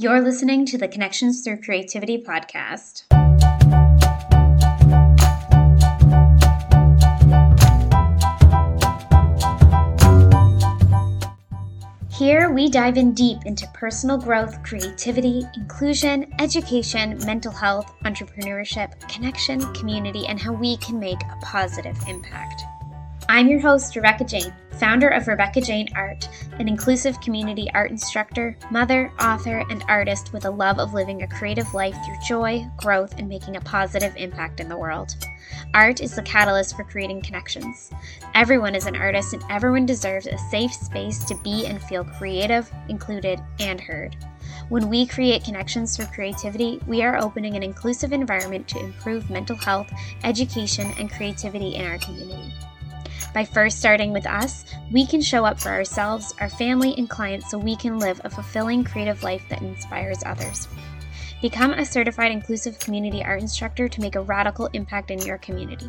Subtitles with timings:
[0.00, 3.02] You're listening to the Connections Through Creativity podcast.
[12.12, 19.58] Here, we dive in deep into personal growth, creativity, inclusion, education, mental health, entrepreneurship, connection,
[19.74, 22.62] community, and how we can make a positive impact.
[23.28, 26.28] I'm your host, Rebecca Jane founder of Rebecca Jane Art,
[26.58, 31.28] an inclusive community art instructor, mother, author, and artist with a love of living a
[31.28, 35.16] creative life through joy, growth, and making a positive impact in the world.
[35.74, 37.90] Art is the catalyst for creating connections.
[38.34, 42.70] Everyone is an artist, and everyone deserves a safe space to be and feel creative,
[42.88, 44.16] included, and heard.
[44.68, 49.56] When we create connections through creativity, we are opening an inclusive environment to improve mental
[49.56, 49.90] health,
[50.22, 52.52] education, and creativity in our community.
[53.34, 57.50] By first starting with us, we can show up for ourselves, our family, and clients
[57.50, 60.66] so we can live a fulfilling creative life that inspires others.
[61.40, 65.88] Become a certified inclusive community art instructor to make a radical impact in your community.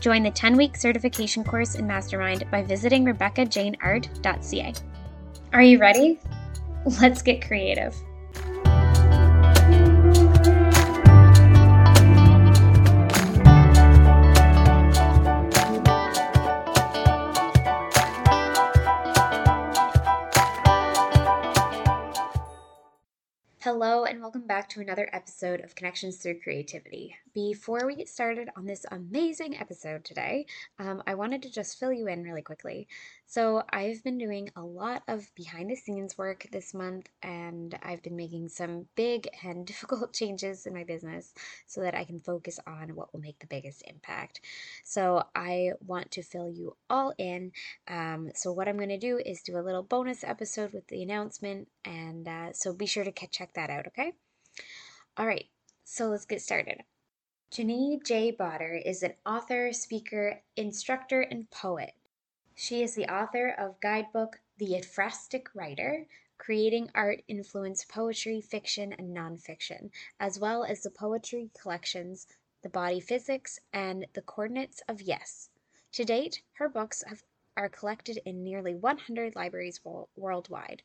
[0.00, 4.74] Join the 10 week certification course and mastermind by visiting RebeccaJaneArt.ca.
[5.52, 6.18] Are you ready?
[7.00, 7.96] Let's get creative.
[23.64, 27.14] Hello, and welcome back to another episode of Connections Through Creativity.
[27.34, 30.44] Before we get started on this amazing episode today,
[30.78, 32.88] um, I wanted to just fill you in really quickly.
[33.24, 38.02] So, I've been doing a lot of behind the scenes work this month, and I've
[38.02, 41.32] been making some big and difficult changes in my business
[41.66, 44.42] so that I can focus on what will make the biggest impact.
[44.84, 47.52] So, I want to fill you all in.
[47.88, 51.02] Um, so, what I'm going to do is do a little bonus episode with the
[51.02, 54.12] announcement, and uh, so be sure to check that out, okay?
[55.16, 55.46] All right,
[55.82, 56.82] so let's get started.
[57.52, 58.30] Janae J.
[58.30, 61.92] Baugher is an author, speaker, instructor, and poet.
[62.54, 66.06] She is the author of guidebook The Ekphrastic Writer,
[66.38, 72.26] Creating Art Influenced Poetry, Fiction, and Nonfiction, as well as the poetry collections
[72.62, 75.50] The Body Physics and The Coordinates of Yes.
[75.92, 77.22] To date, her books have,
[77.54, 79.78] are collected in nearly 100 libraries
[80.16, 80.84] worldwide.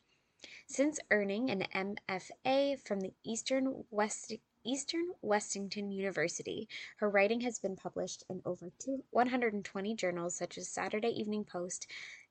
[0.66, 4.34] Since earning an MFA from the Eastern West
[4.68, 6.68] Eastern Washington University.
[6.98, 8.70] Her writing has been published in over
[9.12, 11.86] 120 journals such as Saturday Evening Post,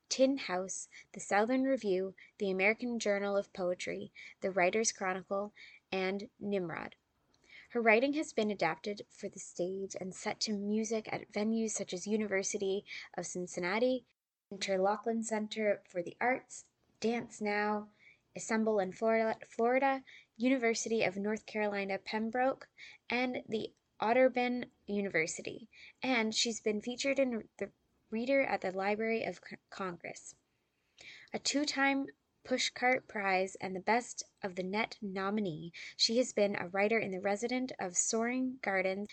[0.07, 4.11] Tin House, the Southern Review, the American Journal of Poetry,
[4.41, 5.51] the Writer's Chronicle,
[5.91, 6.95] and Nimrod.
[7.69, 11.91] Her writing has been adapted for the stage and set to music at venues such
[11.91, 12.85] as University
[13.17, 14.05] of Cincinnati,
[14.53, 16.65] Interlochen Center for the Arts,
[16.99, 17.87] Dance Now,
[18.35, 20.03] Ensemble in Florida, Florida
[20.37, 22.67] University of North Carolina Pembroke,
[23.09, 25.67] and the Otterbein University,
[26.03, 27.71] and she's been featured in the
[28.11, 30.35] Reader at the Library of Congress.
[31.33, 32.05] A two time
[32.45, 37.11] Pushcart Prize and the Best of the Net nominee, she has been a writer in
[37.11, 39.09] the resident of Soaring Gardens,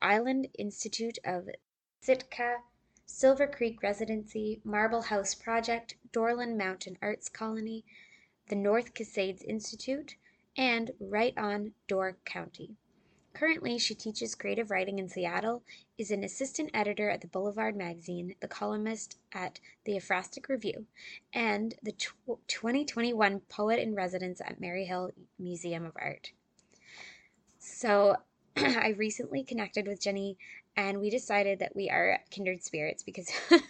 [0.00, 1.48] Island Institute of
[2.00, 2.58] Sitka,
[3.06, 7.84] Silver Creek Residency, Marble House Project, Dorland Mountain Arts Colony,
[8.48, 10.16] the North Cascades Institute,
[10.56, 12.76] and Write On Door County.
[13.34, 15.62] Currently, she teaches creative writing in Seattle,
[15.98, 20.86] is an assistant editor at the Boulevard magazine, the columnist at the Ekphrastic Review,
[21.34, 26.30] and the 2021 Poet in Residence at Maryhill Museum of Art.
[27.58, 28.16] So,
[28.56, 30.38] I recently connected with Jenny
[30.76, 33.30] and we decided that we are kindred spirits because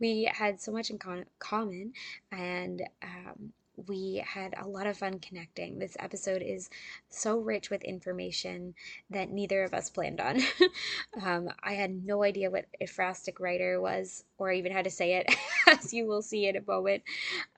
[0.00, 1.92] we had so much in con- common
[2.30, 3.52] and um,
[3.86, 5.78] we had a lot of fun connecting.
[5.78, 6.70] This episode is
[7.08, 8.74] so rich with information
[9.10, 10.40] that neither of us planned on.
[11.22, 15.34] um, I had no idea what ekphrastic writer was, or even how to say it,
[15.66, 17.02] as you will see in a moment.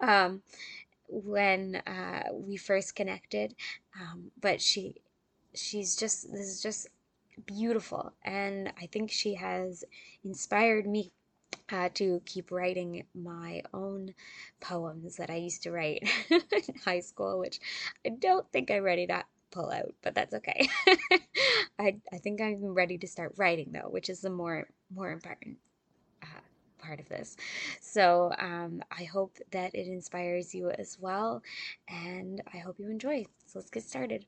[0.00, 0.42] Um,
[1.08, 3.54] when uh, we first connected,
[3.98, 4.96] um, but she,
[5.54, 6.88] she's just this is just
[7.46, 9.84] beautiful, and I think she has
[10.22, 11.12] inspired me
[11.70, 14.14] uh, to keep writing my own
[14.60, 16.40] poems that I used to write in
[16.84, 17.60] high school, which
[18.06, 20.68] I don't think I'm ready to pull out, but that's okay.
[21.78, 25.58] I, I think I'm ready to start writing though, which is the more more important
[26.22, 26.40] uh,
[26.78, 27.36] part of this.
[27.80, 31.42] So um, I hope that it inspires you as well,
[31.88, 33.26] and I hope you enjoy.
[33.46, 34.26] So let's get started.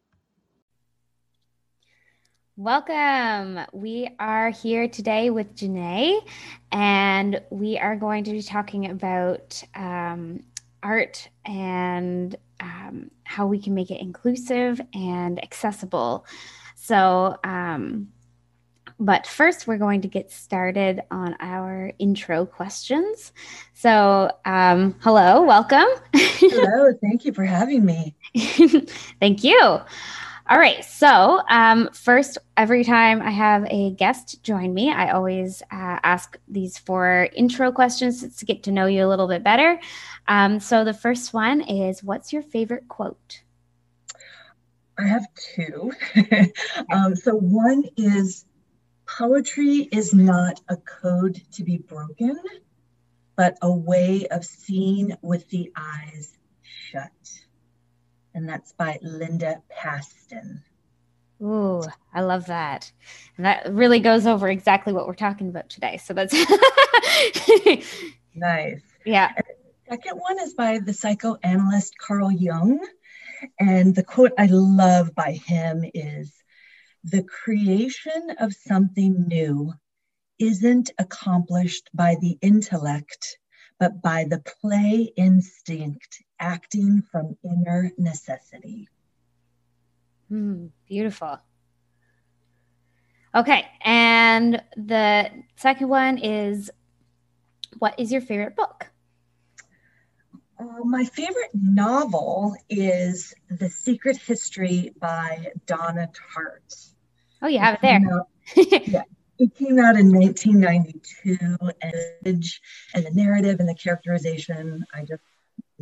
[2.61, 3.59] Welcome.
[3.73, 6.21] We are here today with Janae,
[6.71, 10.43] and we are going to be talking about um,
[10.83, 16.27] art and um, how we can make it inclusive and accessible.
[16.75, 18.09] So, um,
[18.99, 23.33] but first, we're going to get started on our intro questions.
[23.73, 25.89] So, um, hello, welcome.
[26.13, 28.15] hello, thank you for having me.
[29.19, 29.81] thank you.
[30.51, 30.85] All right.
[30.85, 36.37] So, um, first, every time I have a guest join me, I always uh, ask
[36.49, 39.79] these four intro questions to get to know you a little bit better.
[40.27, 43.43] Um, so, the first one is What's your favorite quote?
[44.99, 45.25] I have
[45.55, 45.93] two.
[46.93, 48.45] um, so, one is
[49.07, 52.37] Poetry is not a code to be broken,
[53.37, 57.13] but a way of seeing with the eyes shut
[58.35, 60.63] and that's by Linda Pastan.
[61.43, 61.83] Ooh,
[62.13, 62.93] I love that.
[63.37, 65.97] And that really goes over exactly what we're talking about today.
[65.97, 66.35] So that's
[68.35, 68.83] nice.
[69.07, 69.33] Yeah.
[69.35, 72.87] And the second one is by the psychoanalyst Carl Jung.
[73.59, 76.33] And the quote I love by him is
[77.05, 79.73] The creation of something new
[80.39, 83.39] isn't accomplished by the intellect,
[83.79, 88.89] but by the play instinct acting from inner necessity.
[90.33, 91.39] Mm, beautiful.
[93.35, 96.71] Okay, and the second one is
[97.79, 98.91] what is your favorite book?
[100.59, 106.91] Uh, my favorite novel is The Secret History by Donna Tartt.
[107.41, 108.01] Oh, you have it, there.
[108.13, 108.29] Out,
[108.89, 109.03] yeah,
[109.39, 111.39] it came out in 1992,
[111.81, 112.45] and,
[112.95, 115.23] and the narrative and the characterization, I just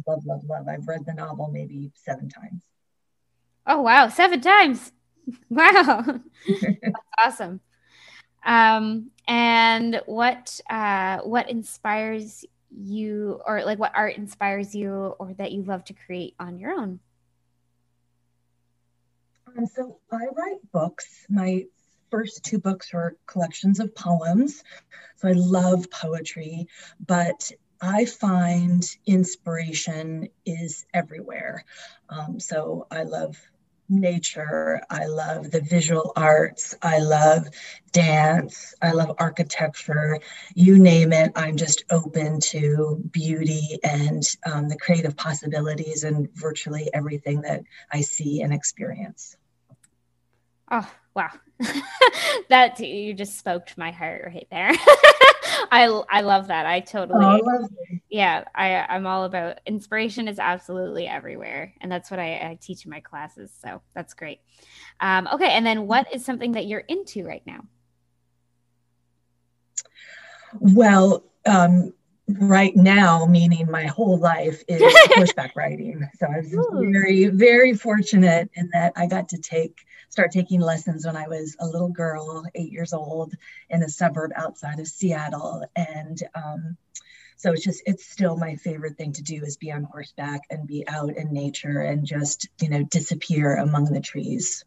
[0.07, 0.69] love, love, love.
[0.69, 2.63] I've read the novel maybe seven times.
[3.67, 4.93] Oh wow, seven times!
[5.51, 7.61] Wow, that's awesome.
[8.43, 15.53] Um, and what uh, what inspires you, or like what art inspires you, or that
[15.53, 17.01] you love to create on your own?
[19.57, 21.27] Um, so I write books.
[21.29, 21.67] My
[22.11, 24.63] first two books were collections of poems.
[25.17, 26.69] So I love poetry,
[27.07, 31.65] but I find inspiration is everywhere.
[32.09, 33.37] Um, so I love
[33.89, 34.83] nature.
[34.91, 36.75] I love the visual arts.
[36.83, 37.47] I love
[37.93, 38.75] dance.
[38.83, 40.21] I love architecture.
[40.55, 41.33] You name it.
[41.37, 48.03] I'm just open to beauty and um, the creative possibilities and virtually everything that I
[48.03, 49.37] see and experience.
[50.71, 51.31] Oh, wow.
[52.51, 54.73] that you just spoke to my heart right there.
[55.71, 56.67] I I love that.
[56.67, 57.67] I totally oh, I
[58.09, 58.45] yeah.
[58.55, 62.91] I I'm all about inspiration is absolutely everywhere, and that's what I, I teach in
[62.91, 63.53] my classes.
[63.63, 64.41] So that's great.
[65.01, 67.61] Um, okay, and then what is something that you're into right now?
[70.61, 71.93] Well, um,
[72.29, 74.83] right now, meaning my whole life, is
[75.15, 76.09] horseback riding.
[76.19, 76.91] So I was Ooh.
[76.93, 81.57] very, very fortunate in that I got to take start taking lessons when I was
[81.61, 83.35] a little girl, eight years old,
[83.71, 85.65] in a suburb outside of Seattle.
[85.77, 86.77] And um,
[87.37, 90.67] so it's just it's still my favorite thing to do is be on horseback and
[90.67, 94.65] be out in nature and just you know disappear among the trees.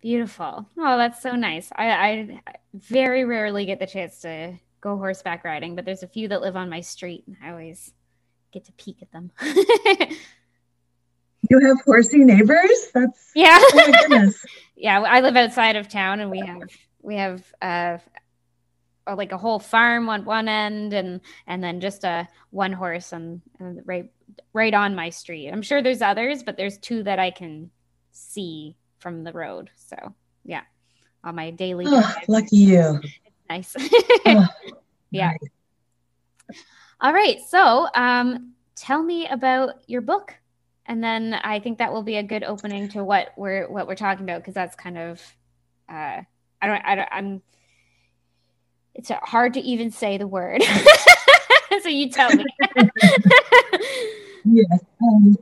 [0.00, 0.66] Beautiful.
[0.76, 1.70] Oh, that's so nice.
[1.76, 2.42] I, I
[2.74, 6.56] very rarely get the chance to go horseback riding, but there's a few that live
[6.56, 7.92] on my street, and I always
[8.50, 9.30] get to peek at them.
[11.50, 12.88] You have horsey neighbors?
[12.94, 13.58] That's yeah.
[13.60, 14.44] Oh my goodness.
[14.76, 16.62] yeah, I live outside of town, and we have
[17.00, 17.98] we have uh,
[19.06, 23.40] like a whole farm on one end, and and then just a one horse and,
[23.58, 24.10] and right
[24.52, 25.50] right on my street.
[25.50, 27.70] I'm sure there's others, but there's two that I can
[28.12, 29.70] see from the road.
[29.76, 29.96] So
[30.44, 30.62] yeah,
[31.24, 31.86] on my daily.
[31.88, 33.00] Oh, lucky you.
[33.24, 33.74] It's nice.
[34.26, 34.46] oh,
[35.10, 35.32] yeah.
[35.32, 36.58] Nice.
[37.00, 37.38] All right.
[37.48, 40.36] So, um, tell me about your book
[40.86, 43.94] and then I think that will be a good opening to what we're what we're
[43.94, 45.20] talking about because that's kind of
[45.88, 46.22] uh,
[46.60, 47.42] I don't I don't I'm
[48.94, 50.62] it's hard to even say the word.
[51.82, 52.44] so you tell me.
[54.44, 54.80] yes.
[55.02, 55.36] Um,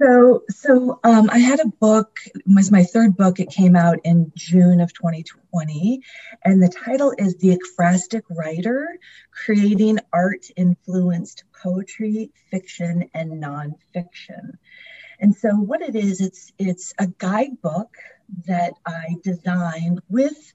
[0.00, 2.20] so so um, I had a book.
[2.34, 3.40] It was my third book.
[3.40, 6.02] It came out in June of 2020,
[6.44, 8.98] and the title is "The Ekphrastic Writer:
[9.30, 14.58] Creating Art-Influenced Poetry, Fiction, and Nonfiction."
[15.20, 17.96] And so what it is, it's it's a guidebook
[18.46, 20.52] that I designed with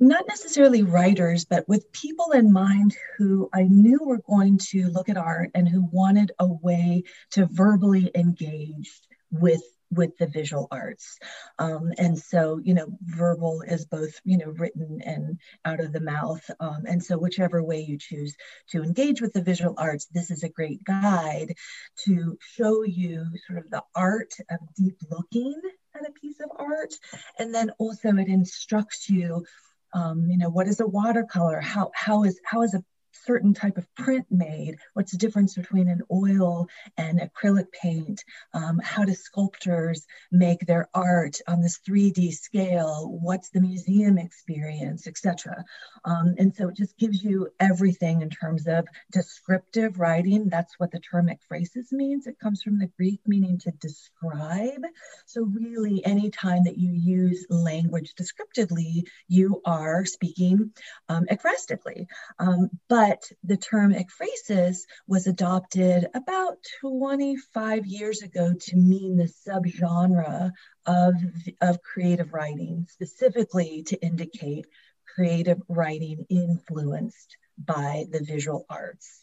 [0.00, 5.08] not necessarily writers, but with people in mind who I knew were going to look
[5.08, 8.90] at art and who wanted a way to verbally engage
[9.30, 11.18] with with the visual arts.
[11.58, 16.00] Um, and so, you know, verbal is both, you know, written and out of the
[16.00, 16.42] mouth.
[16.60, 18.36] Um, and so, whichever way you choose
[18.70, 21.54] to engage with the visual arts, this is a great guide
[22.04, 25.60] to show you sort of the art of deep looking
[25.94, 26.94] at a piece of art.
[27.38, 29.44] And then also, it instructs you.
[29.94, 31.60] Um, you know what is a watercolor?
[31.60, 32.84] How how is how is a
[33.24, 38.80] certain type of print made, what's the difference between an oil and acrylic paint, um,
[38.82, 45.64] how do sculptors make their art on this 3D scale, what's the museum experience, etc.
[46.04, 50.48] Um, and so it just gives you everything in terms of descriptive writing.
[50.48, 52.26] That's what the term ekphrasis means.
[52.26, 54.82] It comes from the Greek meaning to describe.
[55.26, 60.72] So really anytime that you use language descriptively, you are speaking
[61.08, 62.06] um, ekphrastically.
[62.38, 69.32] Um, but but the term ekphrasis was adopted about 25 years ago to mean the
[69.46, 70.50] subgenre
[70.86, 71.14] of,
[71.60, 74.66] of creative writing, specifically to indicate
[75.14, 79.20] creative writing influenced by the visual arts.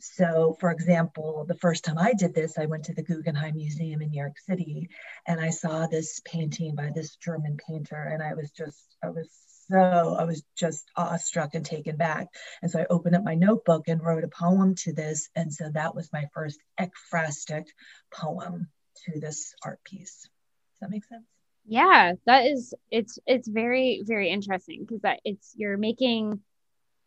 [0.00, 4.02] So, for example, the first time I did this, I went to the Guggenheim Museum
[4.02, 4.90] in New York City
[5.26, 9.30] and I saw this painting by this German painter, and I was just, I was
[9.70, 12.28] so I was just awestruck and taken back.
[12.62, 15.28] And so I opened up my notebook and wrote a poem to this.
[15.36, 17.66] And so that was my first ekphrastic
[18.12, 18.68] poem
[19.04, 20.22] to this art piece.
[20.22, 21.24] Does that make sense?
[21.66, 26.40] Yeah, that is it's it's very very interesting because that it's you're making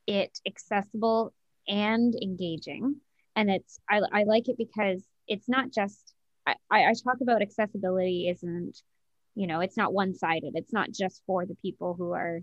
[0.08, 1.34] it accessible
[1.67, 2.98] and engaging
[3.36, 6.13] and it's I, I like it because it's not just
[6.46, 8.82] I, I talk about accessibility isn't
[9.36, 12.41] you know it's not one-sided it's not just for the people who are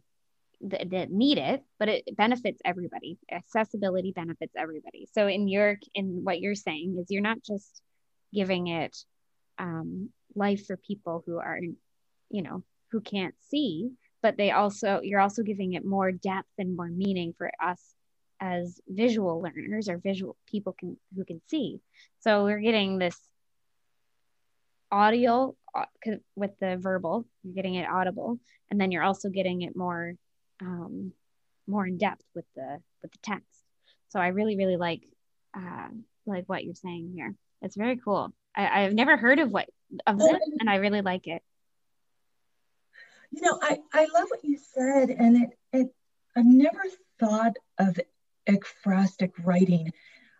[0.62, 3.18] that, that need it but it benefits everybody.
[3.30, 5.08] Accessibility benefits everybody.
[5.12, 7.82] So in your in what you're saying is you're not just
[8.32, 8.96] giving it
[9.58, 11.60] um, life for people who are
[12.30, 12.62] you know
[12.92, 13.90] who can't see
[14.22, 17.80] but they also you're also giving it more depth and more meaning for us
[18.40, 21.80] as visual learners or visual people can who can see.
[22.20, 23.18] So we're getting this
[24.90, 25.84] audio uh,
[26.34, 28.40] with the verbal you're getting it audible
[28.70, 30.14] and then you're also getting it more
[30.60, 31.12] um,
[31.66, 33.46] more in depth with the with the text.
[34.10, 35.02] So I really really like
[35.56, 35.88] uh,
[36.26, 37.34] like what you're saying here.
[37.62, 38.32] It's very cool.
[38.56, 39.68] I, I've never heard of what
[40.06, 41.42] of this, and I really like it.
[43.30, 45.94] You know, I I love what you said, and it it
[46.36, 46.82] I've never
[47.18, 47.98] thought of
[48.48, 49.92] ekphrastic writing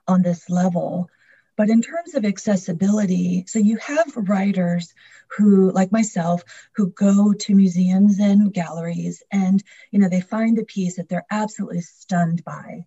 [0.09, 1.09] on this level
[1.57, 4.95] but in terms of accessibility, so you have writers
[5.37, 6.43] who, like myself,
[6.75, 11.27] who go to museums and galleries and, you know, they find a piece that they're
[11.31, 12.87] absolutely stunned by.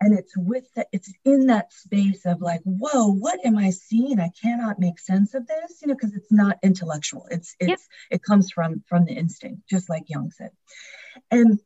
[0.00, 4.18] And it's with that, it's in that space of like, whoa, what am I seeing?
[4.18, 7.26] I cannot make sense of this, you know, because it's not intellectual.
[7.30, 7.78] It's it's yep.
[8.10, 10.52] it comes from from the instinct, just like Jung said.
[11.30, 11.60] And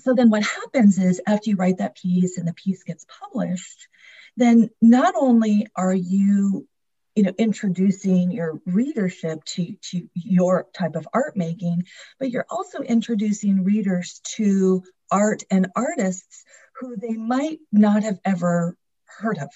[0.00, 3.88] so then what happens is after you write that piece and the piece gets published,
[4.36, 6.66] then not only are you
[7.14, 11.84] you know introducing your readership to to your type of art making
[12.18, 16.44] but you're also introducing readers to art and artists
[16.80, 19.50] who they might not have ever heard of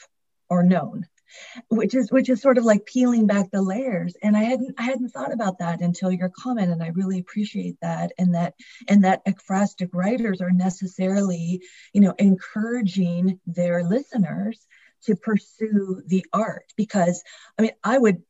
[0.49, 1.07] or known
[1.69, 4.17] which is which is sort of like peeling back the layers.
[4.23, 7.77] And i hadn't i hadn't thought about that until your comment and i really appreciate
[7.83, 8.55] that and that
[8.89, 14.67] and that ekphrastic writers are necessarily you know encouraging their listeners
[15.05, 16.73] to pursue the art.
[16.77, 17.23] Because
[17.59, 18.23] i mean i would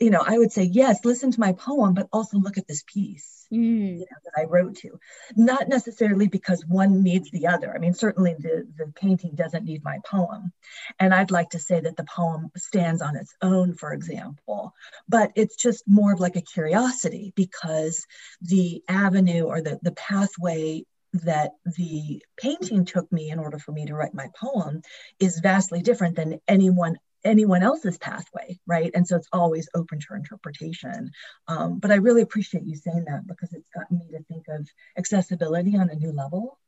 [0.00, 2.82] you know, I would say, yes, listen to my poem, but also look at this
[2.86, 3.94] piece mm.
[3.94, 4.98] you know, that I wrote to.
[5.34, 7.74] Not necessarily because one needs the other.
[7.74, 10.52] I mean, certainly the, the painting doesn't need my poem.
[10.98, 14.74] And I'd like to say that the poem stands on its own, for example,
[15.08, 18.06] but it's just more of like a curiosity because
[18.40, 20.84] the avenue or the, the pathway
[21.24, 24.82] that the painting took me in order for me to write my poem
[25.18, 28.90] is vastly different than anyone anyone else's pathway, right?
[28.94, 31.10] And so it's always open to interpretation.
[31.48, 34.68] Um, but I really appreciate you saying that because it's gotten me to think of
[34.96, 36.58] accessibility on a new level.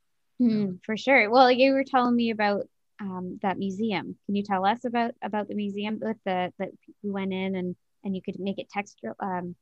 [0.40, 1.30] Mm, for sure.
[1.30, 2.68] Well, you were telling me about
[3.00, 4.16] um, that museum.
[4.26, 6.70] Can you tell us about about the museum with the that
[7.02, 9.54] we went in and and you could make it textual, um,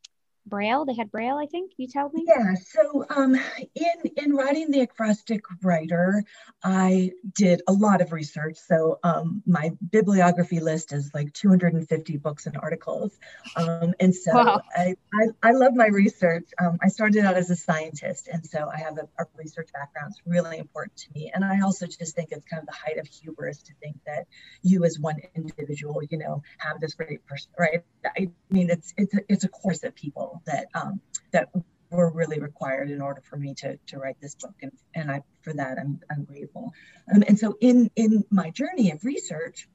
[0.47, 0.85] braille?
[0.85, 2.25] They had braille i think you tell me?
[2.27, 3.35] Yeah so um,
[3.75, 6.25] in in writing the ekphrastic writer
[6.63, 8.57] i did a lot of research.
[8.57, 13.19] So um, my bibliography list is like 250 books and articles.
[13.57, 14.63] Um, and so wow.
[14.77, 16.49] I, I, I love my research.
[16.59, 20.13] Um, i started out as a scientist and so i have a, a research background.
[20.13, 21.31] It's really important to me.
[21.35, 24.27] And i also just think it's kind of the height of hubris to think that
[24.63, 27.83] you as one individual you know have this great person right?
[28.17, 31.01] I mean it's it's a, it's a course of people that um,
[31.33, 31.49] that
[31.91, 34.55] were really required in order for me to, to write this book.
[34.63, 36.73] And, and I for that I'm, I'm grateful.
[37.15, 39.69] Um, and so in in my journey of research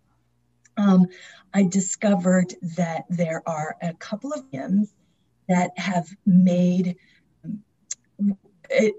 [0.77, 1.07] um,
[1.53, 4.93] I discovered that there are a couple of hymns
[5.49, 6.95] that have made
[7.43, 8.37] um,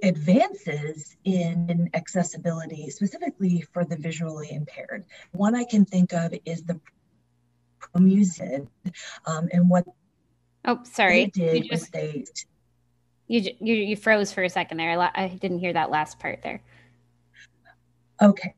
[0.02, 5.04] advances in accessibility specifically for the visually impaired.
[5.32, 6.80] One I can think of is the
[7.98, 8.62] Music
[9.26, 9.84] um, and what
[10.64, 11.26] Oh, sorry.
[11.26, 11.94] did you just,
[13.26, 14.98] you, you you froze for a second there.
[15.00, 16.62] I didn't hear that last part there.
[18.20, 18.54] Okay.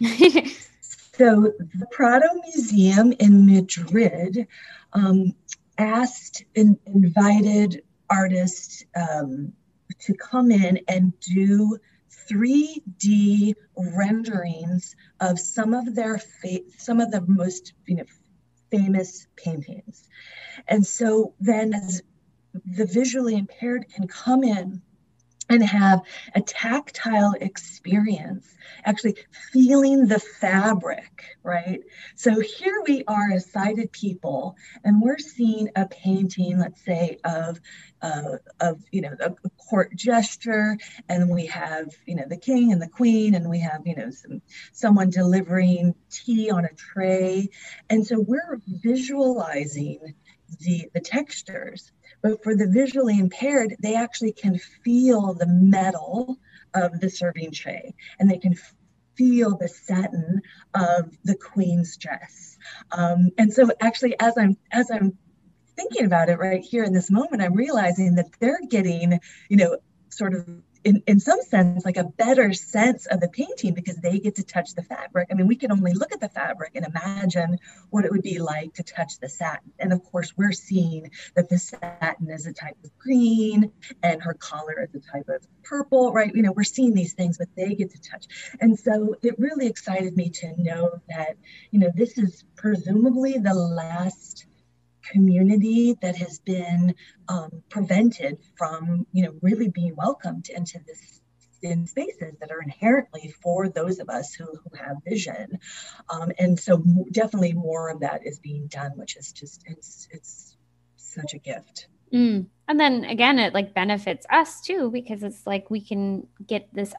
[0.00, 4.46] so the Prado Museum in Madrid
[4.92, 5.34] um,
[5.78, 9.52] asked and invited artists um,
[10.00, 11.78] to come in and do
[12.30, 18.04] 3D renderings of some of their fa- some of the most you know
[18.70, 20.08] famous paintings.
[20.68, 22.02] And so then as
[22.64, 24.82] the visually impaired can come in
[25.50, 26.00] and have
[26.34, 28.46] a tactile experience,
[28.84, 29.16] actually
[29.52, 31.80] feeling the fabric, right?
[32.14, 34.54] So here we are as sighted people,
[34.84, 37.60] and we're seeing a painting, let's say, of
[38.00, 39.32] uh, of you know a
[39.68, 40.78] court gesture,
[41.08, 44.10] and we have you know the king and the queen, and we have you know
[44.10, 44.40] some
[44.72, 47.48] someone delivering tea on a tray,
[47.90, 50.14] and so we're visualizing
[50.60, 51.90] the the textures
[52.22, 56.38] but for the visually impaired, they actually can feel the metal
[56.74, 58.56] of the serving tray and they can
[59.16, 60.40] feel the satin
[60.74, 62.56] of the queen's dress.
[62.92, 65.16] Um, and so actually as I'm as I'm
[65.76, 69.78] thinking about it right here in this moment, I'm realizing that they're getting, you know,
[70.10, 70.46] sort of
[70.84, 74.44] in, in some sense like a better sense of the painting because they get to
[74.44, 75.28] touch the fabric.
[75.30, 77.58] I mean, we can only look at the fabric and imagine
[77.90, 79.72] what it would be like to touch the satin.
[79.78, 83.72] And of course, we're seeing that the satin is a type of green
[84.02, 86.34] and her collar is a type of purple, right?
[86.34, 88.26] You know, we're seeing these things, but they get to touch.
[88.60, 91.36] And so it really excited me to know that,
[91.70, 94.46] you know, this is presumably the last
[95.12, 96.94] community that has been
[97.28, 101.20] um, prevented from, you know, really being welcomed into this
[101.62, 105.58] in spaces that are inherently for those of us who, who have vision.
[106.08, 110.56] Um, and so definitely more of that is being done, which is just, it's, it's
[110.96, 111.88] such a gift.
[112.14, 112.46] Mm.
[112.66, 116.94] And then again, it like benefits us too, because it's like we can get this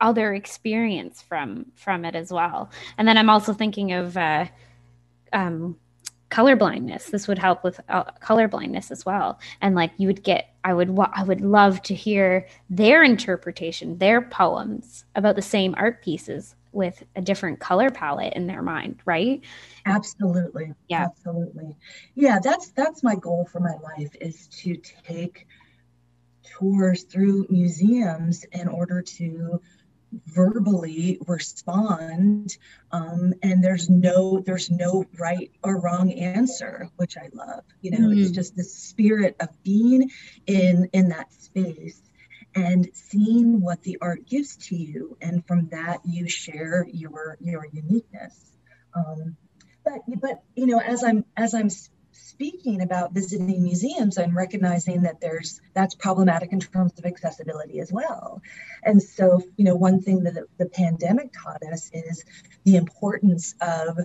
[0.00, 2.70] other experience from, from it as well.
[2.96, 4.46] And then I'm also thinking of, uh,
[5.32, 5.76] um,
[6.30, 7.06] color blindness.
[7.06, 9.38] This would help with uh, color blindness as well.
[9.60, 14.20] And like you would get i would i would love to hear their interpretation their
[14.20, 19.40] poems about the same art pieces with a different color palette in their mind right?
[19.86, 20.74] Absolutely.
[20.88, 21.04] Yeah.
[21.04, 21.76] Absolutely.
[22.14, 25.46] Yeah that's that's my goal for my life is to take
[26.42, 29.60] tours through museums in order to
[30.26, 32.56] verbally respond
[32.92, 38.08] um, and there's no there's no right or wrong answer which i love you know
[38.08, 38.18] mm-hmm.
[38.18, 40.10] it's just the spirit of being
[40.46, 42.00] in in that space
[42.54, 47.66] and seeing what the art gives to you and from that you share your your
[47.72, 48.52] uniqueness
[48.94, 49.36] um,
[49.84, 51.68] but but you know as i'm as i'm
[52.28, 57.90] speaking about visiting museums, I'm recognizing that there's that's problematic in terms of accessibility as
[57.92, 58.42] well.
[58.82, 62.24] And so, you know, one thing that the, the pandemic taught us is
[62.64, 63.98] the importance of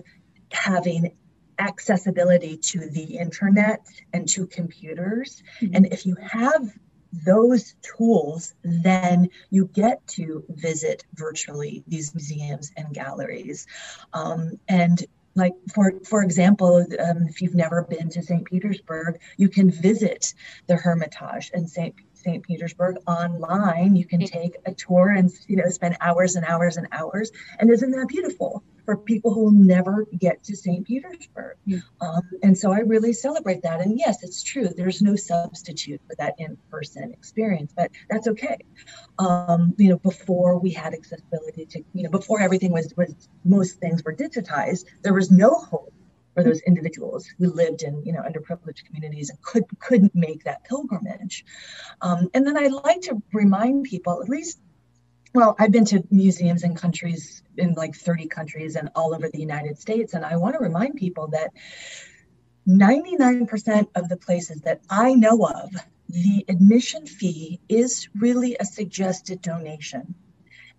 [0.50, 1.12] having
[1.58, 5.42] accessibility to the internet and to computers.
[5.60, 5.74] Mm-hmm.
[5.74, 6.72] And if you have
[7.12, 13.66] those tools, then you get to visit virtually these museums and galleries.
[14.12, 19.48] Um, and like for for example um, if you've never been to st petersburg you
[19.48, 20.34] can visit
[20.66, 21.94] the hermitage in st
[22.24, 23.94] st petersburg online.
[23.96, 24.38] You can mm-hmm.
[24.38, 27.30] take a tour and you know spend hours and hours and hours.
[27.58, 30.86] And isn't that beautiful for people who will never get to St.
[30.86, 31.56] Petersburg.
[32.00, 33.80] Um, and so I really celebrate that.
[33.80, 34.68] And yes, it's true.
[34.68, 38.58] There's no substitute for that in-person experience, but that's okay.
[39.18, 43.80] Um, you know, before we had accessibility to, you know, before everything was was most
[43.80, 45.92] things were digitized, there was no hope
[46.34, 50.64] for those individuals who lived in you know underprivileged communities and could couldn't make that
[50.64, 51.44] pilgrimage
[52.00, 54.58] um, and then i like to remind people at least
[55.34, 59.40] well i've been to museums in countries in like 30 countries and all over the
[59.40, 61.52] united states and i want to remind people that
[62.66, 65.70] 99% of the places that i know of
[66.08, 70.14] the admission fee is really a suggested donation.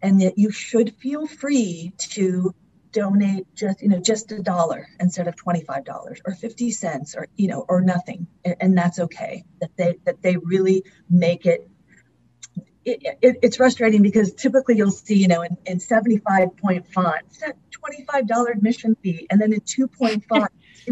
[0.01, 2.53] And that you should feel free to
[2.91, 7.49] donate just you know just a dollar instead of $25 or 50 cents or you
[7.49, 9.43] know or nothing and, that's okay.
[9.59, 11.69] That they that they really make it
[12.85, 17.23] it, it, it's frustrating because typically you'll see, you know, in, in 75 point font,
[17.71, 20.47] $25 admission fee, and then in 2.5,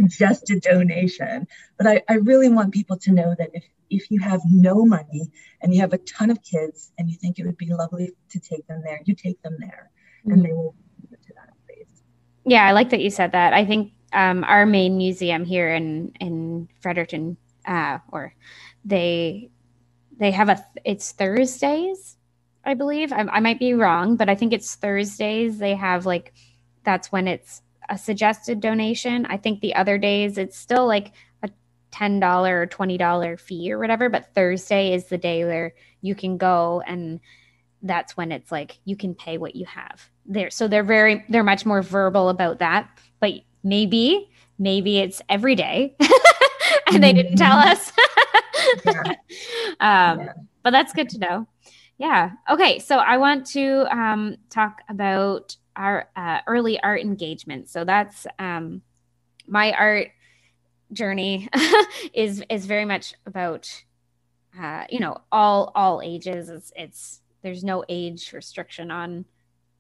[0.08, 1.48] just a donation.
[1.78, 5.32] But I, I really want people to know that if, if you have no money
[5.62, 8.40] and you have a ton of kids and you think it would be lovely to
[8.40, 10.32] take them there, you take them there mm-hmm.
[10.32, 10.76] and they will
[11.12, 12.02] to that place.
[12.44, 13.54] Yeah, I like that you said that.
[13.54, 18.34] I think um, our main museum here in, in Fredericton, uh, or
[18.84, 19.52] they
[20.24, 22.18] they have a it's Thursdays,
[22.64, 23.12] I believe.
[23.12, 25.58] I, I might be wrong, but I think it's Thursdays.
[25.58, 26.34] They have like
[26.84, 29.26] that's when it's a suggested donation.
[29.26, 31.12] I think the other days it's still like
[31.44, 31.50] a
[31.92, 36.82] $10 or $20 fee or whatever, but Thursday is the day where you can go
[36.88, 37.20] and
[37.82, 40.50] that's when it's like you can pay what you have there.
[40.50, 43.34] So they're very they're much more verbal about that, but
[43.64, 45.96] maybe maybe it's every day
[46.94, 47.72] and they didn't tell mm-hmm.
[47.72, 47.92] us.
[49.80, 50.34] Um, yeah.
[50.64, 51.48] But that's good to know.
[51.98, 52.32] Yeah.
[52.50, 52.80] Okay.
[52.80, 57.70] So I want to um, talk about our uh, early art engagement.
[57.70, 58.82] So that's um,
[59.48, 60.10] my art
[60.94, 61.50] journey
[62.14, 63.84] is is very much about
[64.60, 66.50] uh, you know all all ages.
[66.50, 69.26] It's, it's there's no age restriction on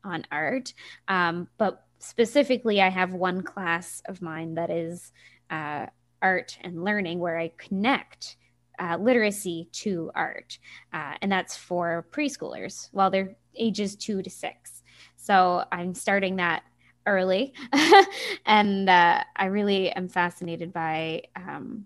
[0.03, 0.73] on art,
[1.07, 5.11] um, but specifically, I have one class of mine that is
[5.49, 5.85] uh,
[6.21, 8.37] art and learning where I connect
[8.79, 10.57] uh, literacy to art.
[10.91, 14.83] Uh, and that's for preschoolers while they're ages two to six.
[15.15, 16.63] So I'm starting that
[17.05, 17.53] early.
[18.45, 21.85] and uh, I really am fascinated by, um,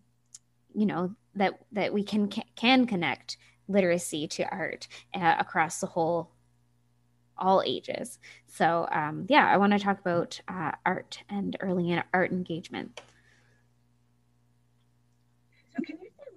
[0.74, 6.32] you know, that, that we can, can connect literacy to art uh, across the whole
[7.38, 8.20] all ages.
[8.48, 13.02] So, um, yeah, I want to talk about uh, art and early art engagement.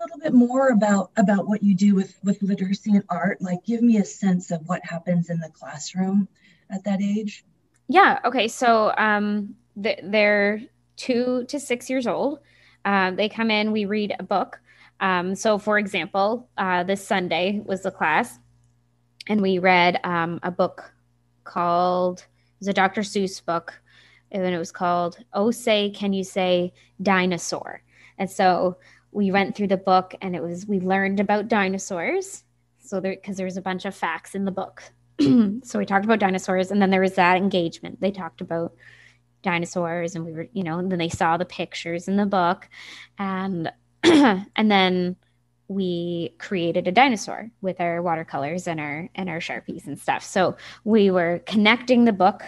[0.01, 3.41] Little bit more about about what you do with with literacy and art?
[3.41, 6.29] Like give me a sense of what happens in the classroom
[6.71, 7.45] at that age.
[7.89, 10.63] Yeah okay so um th- they're
[10.97, 12.41] two to six years old.
[12.85, 14.61] Um, they come in we read a book.
[15.01, 18.39] Um, so for example uh, this sunday was the class
[19.29, 20.93] and we read um, a book
[21.45, 23.81] called it was a dr seuss book
[24.31, 27.83] and it was called oh say can you say dinosaur?
[28.19, 28.77] And so
[29.13, 32.45] we went through the book and it was we learned about dinosaurs.
[32.79, 34.83] So there because there was a bunch of facts in the book.
[35.63, 38.01] So we talked about dinosaurs and then there was that engagement.
[38.01, 38.75] They talked about
[39.43, 42.69] dinosaurs and we were you know and then they saw the pictures in the book.
[43.19, 43.71] And
[44.03, 45.17] and then
[45.69, 50.25] we created a dinosaur with our watercolors and our and our sharpies and stuff.
[50.25, 52.43] So we were connecting the book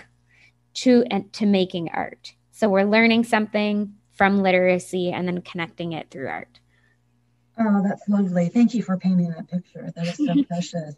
[0.74, 2.32] to and to making art.
[2.52, 6.60] So we're learning something from literacy and then connecting it through art.
[7.58, 8.48] Oh, that's lovely.
[8.48, 9.90] Thank you for painting that picture.
[9.94, 10.94] That is so precious.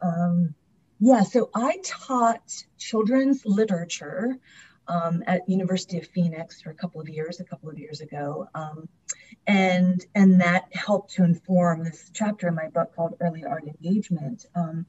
[0.00, 0.54] Um,
[1.00, 4.38] yeah, so I taught children's literature
[4.86, 8.48] um, at University of Phoenix for a couple of years, a couple of years ago,
[8.54, 8.88] um,
[9.46, 14.46] and and that helped to inform this chapter in my book called Early Art Engagement.
[14.54, 14.86] Um,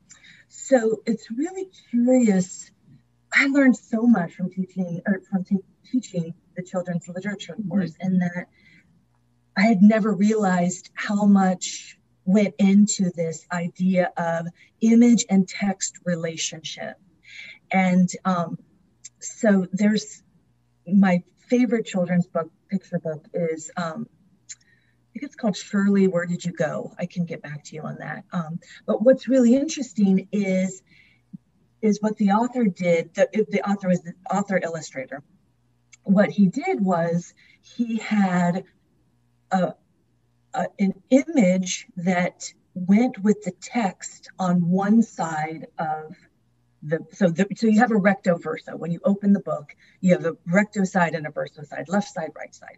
[0.50, 2.70] so it's really curious.
[3.34, 5.58] I learned so much from teaching or from te-
[5.92, 7.70] teaching the children's literature mm-hmm.
[7.70, 8.08] course mm-hmm.
[8.08, 8.48] and that
[9.58, 14.48] I had never realized how much went into this idea of
[14.82, 16.98] image and text relationship.
[17.72, 18.58] And um,
[19.20, 20.24] so there's
[20.88, 24.08] my favorite children's book, picture book, is um,
[24.50, 26.94] I think it's called Shirley, Where Did You Go?
[27.00, 28.26] I can get back to you on that.
[28.34, 30.82] Um, but what's really interesting is
[31.82, 33.14] is what the author did.
[33.14, 35.22] The, the author was the author illustrator
[36.06, 38.64] what he did was he had
[39.52, 39.74] a,
[40.54, 46.16] a, an image that went with the text on one side of
[46.84, 48.76] the so the, so you have a recto verso.
[48.76, 52.14] When you open the book you have a recto side and a verso side left
[52.14, 52.78] side right side.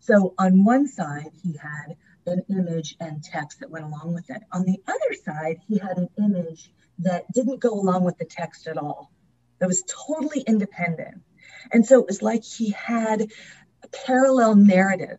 [0.00, 1.96] So on one side he had
[2.26, 4.42] an image and text that went along with it.
[4.52, 8.66] On the other side he had an image that didn't go along with the text
[8.66, 9.12] at all.
[9.58, 11.20] That was totally independent
[11.72, 13.22] and so it was like he had
[13.82, 15.18] a parallel narrative.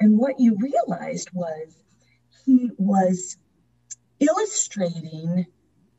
[0.00, 1.76] And what you realized was
[2.44, 3.36] he was
[4.20, 5.46] illustrating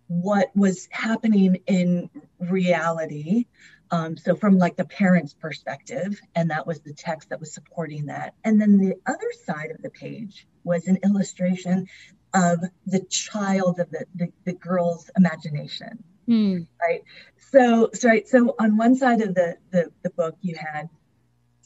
[0.08, 3.46] what was happening in reality.
[3.92, 8.08] Um, so, from like the parent's perspective, and that was the text that was supporting
[8.08, 8.34] that.
[8.44, 11.88] And then the other side of the page was an illustration
[12.34, 16.04] of the child of the, the, the girl's imagination.
[16.28, 16.68] Mm.
[16.82, 17.04] Right.
[17.52, 18.28] So, so, right.
[18.28, 20.90] So on one side of the, the, the book, you had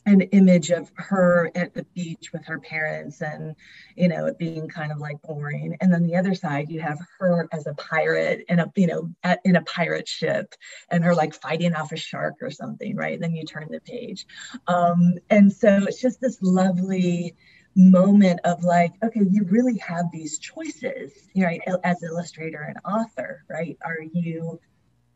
[0.07, 3.53] an image of her at the beach with her parents and
[3.97, 6.97] you know it being kind of like boring and then the other side you have
[7.19, 10.55] her as a pirate in a you know at, in a pirate ship
[10.89, 13.81] and her like fighting off a shark or something right and then you turn the
[13.81, 14.25] page
[14.67, 17.35] um, and so it's just this lovely
[17.77, 23.77] moment of like okay you really have these choices right as illustrator and author right?
[23.85, 24.59] Are you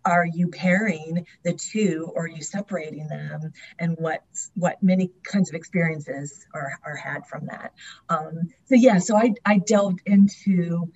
[0.06, 3.52] are you pairing the two or are you separating them?
[3.80, 4.24] And what
[4.56, 7.74] what many kinds of experiences are, are had from that.
[8.10, 10.91] Um, so yeah so I, I delved into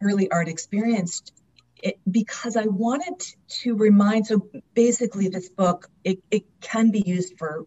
[0.00, 1.22] early art experience
[1.82, 3.20] it, because I wanted
[3.62, 7.66] to remind so basically this book it, it can be used for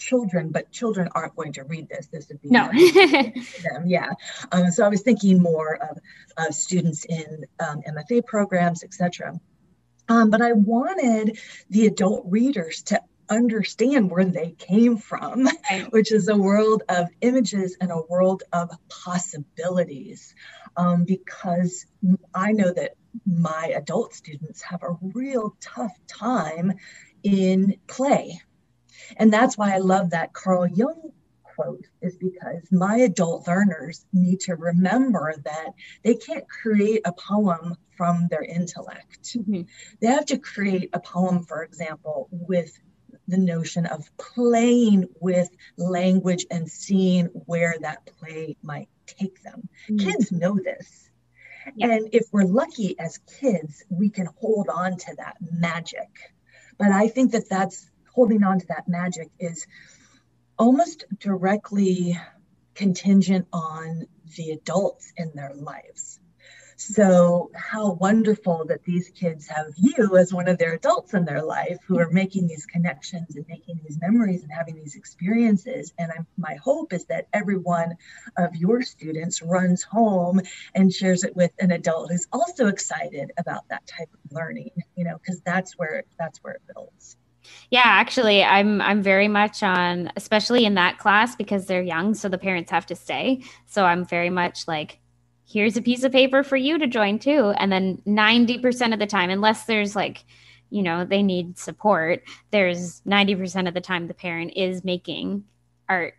[0.00, 2.08] children, but children aren't going to read this.
[2.08, 2.68] This would be no.
[2.72, 3.84] them.
[3.86, 4.10] Yeah.
[4.50, 5.98] Um, so I was thinking more of,
[6.36, 9.38] of students in um, MFA programs, etc.
[10.08, 15.48] Um, but I wanted the adult readers to understand where they came from,
[15.90, 20.34] which is a world of images and a world of possibilities.
[20.76, 21.86] Um, because
[22.34, 22.94] I know that
[23.26, 26.74] my adult students have a real tough time
[27.22, 28.40] in play.
[29.16, 34.40] And that's why I love that Carl Jung quote is because my adult learners need
[34.40, 35.70] to remember that
[36.02, 39.36] they can't create a poem from their intellect.
[39.36, 39.62] Mm-hmm.
[40.00, 42.78] They have to create a poem, for example, with
[43.28, 49.68] the notion of playing with language and seeing where that play might take them.
[49.88, 50.08] Mm-hmm.
[50.08, 51.10] Kids know this.
[51.78, 56.08] And if we're lucky as kids, we can hold on to that magic.
[56.78, 59.66] But I think that that's holding on to that magic is
[60.58, 62.18] almost directly
[62.74, 66.20] contingent on the adults in their lives.
[66.82, 71.42] So, how wonderful that these kids have you as one of their adults in their
[71.42, 75.92] life who are making these connections and making these memories and having these experiences.
[75.98, 77.96] And I'm, my hope is that every one
[78.38, 80.40] of your students runs home
[80.74, 85.04] and shares it with an adult who's also excited about that type of learning, you
[85.04, 87.18] know, because that's where that's where it builds.
[87.70, 92.28] Yeah, actually, I'm I'm very much on, especially in that class because they're young, so
[92.28, 93.42] the parents have to stay.
[93.66, 94.98] So I'm very much like,
[95.46, 98.98] here's a piece of paper for you to join too, and then ninety percent of
[98.98, 100.24] the time, unless there's like,
[100.70, 105.44] you know, they need support, there's ninety percent of the time the parent is making
[105.88, 106.14] art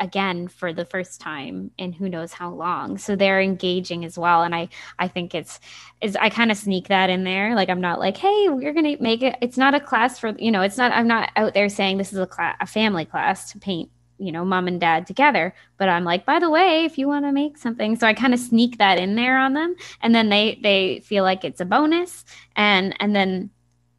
[0.00, 2.98] again for the first time in who knows how long.
[2.98, 4.42] So they're engaging as well.
[4.42, 5.60] And i i think it's
[6.00, 7.54] is i kind of sneak that in there.
[7.54, 10.50] Like i'm not like hey we're gonna make it it's not a class for you
[10.50, 13.52] know it's not i'm not out there saying this is a class a family class
[13.52, 15.54] to paint you know mom and dad together.
[15.78, 18.34] But i'm like by the way if you want to make something so i kind
[18.34, 19.76] of sneak that in there on them.
[20.00, 22.24] And then they they feel like it's a bonus.
[22.56, 23.50] And and then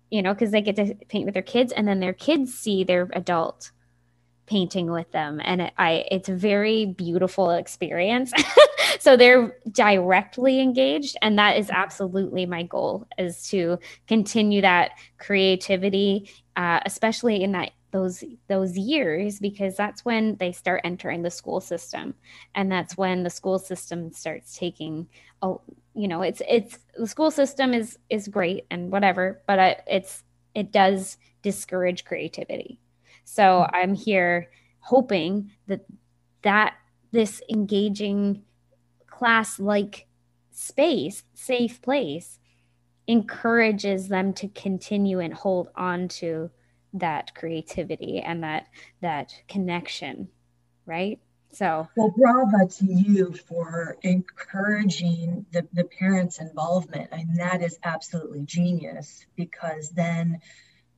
[0.09, 1.71] you know because they get to paint with their kids.
[1.71, 3.71] And then their kids see their adult
[4.53, 8.31] painting with them and it, i it's a very beautiful experience.
[8.99, 16.29] So they're directly engaged and that is absolutely my goal is to continue that creativity
[16.55, 21.59] uh, especially in that those those years because that's when they start entering the school
[21.59, 22.13] system
[22.55, 25.07] and that's when the school system starts taking
[25.41, 25.59] oh
[25.95, 30.23] you know it's it's the school system is is great and whatever but uh, it's
[30.53, 32.79] it does discourage creativity
[33.23, 33.67] so.
[33.71, 35.85] I'm here hoping that
[36.43, 36.75] that
[37.11, 38.43] this engaging
[39.07, 40.07] class like
[40.51, 42.39] space, safe place
[43.07, 46.49] encourages them to continue and hold on to
[46.93, 48.67] that creativity and that
[49.01, 50.29] that connection,
[50.85, 51.19] right?
[51.51, 57.09] So, well, bravo to you for encouraging the, the parents' involvement.
[57.11, 60.41] I and that is absolutely genius because then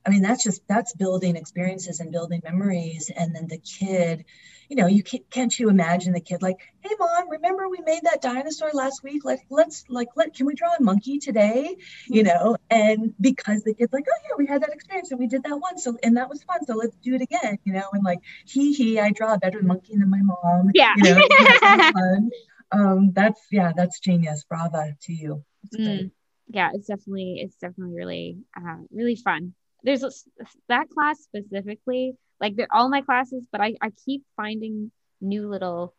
[0.06, 3.10] I mean, that's just that's building experiences and building memories.
[3.14, 4.24] And then the kid,
[4.68, 8.02] you know, you can't, can't you imagine the kid like, hey mom, remember we made
[8.04, 9.24] that dinosaur last week?
[9.24, 11.76] Like, let's like let can we draw a monkey today?
[12.06, 12.28] You mm-hmm.
[12.28, 15.42] know, and because the kid's like, oh yeah, we had that experience and we did
[15.42, 16.64] that once, so and that was fun.
[16.66, 19.60] So let's do it again, you know, and like he he, I draw a better
[19.60, 20.70] monkey than my mom.
[20.72, 20.94] Yeah.
[20.96, 21.22] You know,
[21.92, 22.30] fun.
[22.70, 24.44] Um, that's yeah, that's genius.
[24.48, 25.44] Bravo to you.
[25.76, 26.12] Mm.
[26.48, 29.54] Yeah, it's definitely it's definitely really uh, really fun
[29.86, 30.24] there's
[30.68, 35.94] that class specifically Like they're all my classes, but I, I keep finding new little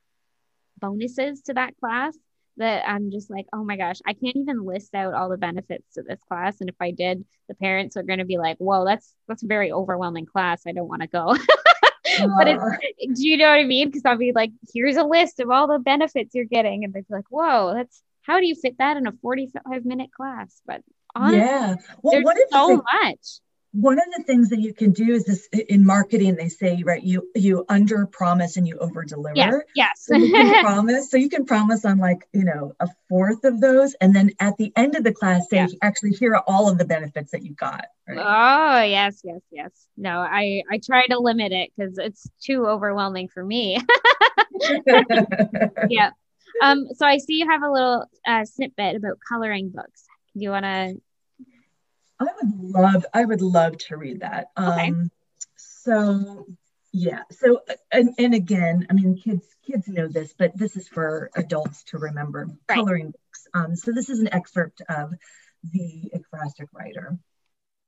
[0.80, 2.16] bonuses to that class
[2.58, 5.86] that I'm just like, oh my gosh, I can't even list out all the benefits
[5.94, 6.60] to this class.
[6.60, 9.48] And if I did, the parents are going to be like, whoa, that's that's a
[9.48, 10.64] very overwhelming class.
[10.68, 11.36] I don't want to go.
[12.38, 13.88] but it's, do you know what I mean?
[13.88, 17.08] Because I'll be like, here's a list of all the benefits you're getting, and they'd
[17.08, 20.62] be like, whoa, that's how do you fit that in a 45 minute class?
[20.66, 20.82] But
[21.16, 23.40] honestly, yeah, well, there's so much
[23.72, 27.04] one of the things that you can do is this in marketing they say right
[27.04, 30.06] you you under promise and you over deliver yes, yes.
[30.06, 33.60] so you can promise so you can promise on like you know a fourth of
[33.60, 35.68] those and then at the end of the class say yeah.
[35.82, 38.18] actually here are all of the benefits that you got right?
[38.18, 43.28] oh yes yes yes no i i try to limit it because it's too overwhelming
[43.28, 43.78] for me
[45.90, 46.12] yeah
[46.64, 50.50] um so i see you have a little uh, snippet about coloring books do you
[50.50, 50.96] want to
[52.20, 54.52] I would love, I would love to read that.
[54.58, 54.88] Okay.
[54.88, 55.12] Um,
[55.56, 56.48] so
[56.92, 57.24] yeah.
[57.32, 61.84] So and, and again, I mean, kids kids know this, but this is for adults
[61.86, 62.48] to remember.
[62.68, 62.76] Right.
[62.76, 63.48] Coloring books.
[63.54, 65.14] Um, so this is an excerpt of
[65.72, 67.18] the ekphrastic writer,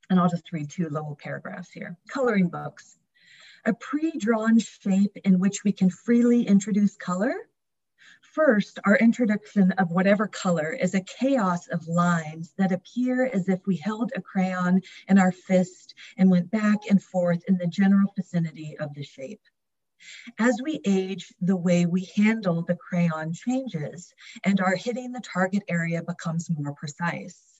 [0.09, 1.97] and I'll just read two little paragraphs here.
[2.09, 2.97] Coloring books.
[3.65, 7.33] A pre-drawn shape in which we can freely introduce color
[8.33, 13.65] First, our introduction of whatever color is a chaos of lines that appear as if
[13.65, 18.13] we held a crayon in our fist and went back and forth in the general
[18.15, 19.41] vicinity of the shape.
[20.37, 24.13] As we age, the way we handle the crayon changes
[24.43, 27.59] and our hitting the target area becomes more precise.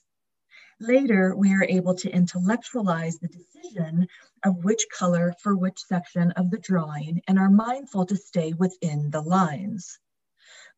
[0.78, 4.06] Later, we are able to intellectualize the decision
[4.44, 9.10] of which color for which section of the drawing and are mindful to stay within
[9.10, 9.98] the lines.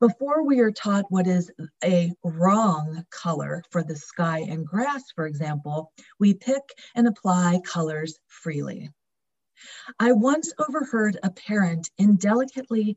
[0.02, 1.48] Before we are taught what is
[1.84, 6.60] a wrong color for the sky and grass, for example, we pick
[6.96, 8.90] and apply colors freely.
[10.00, 12.96] I once overheard a parent indelicately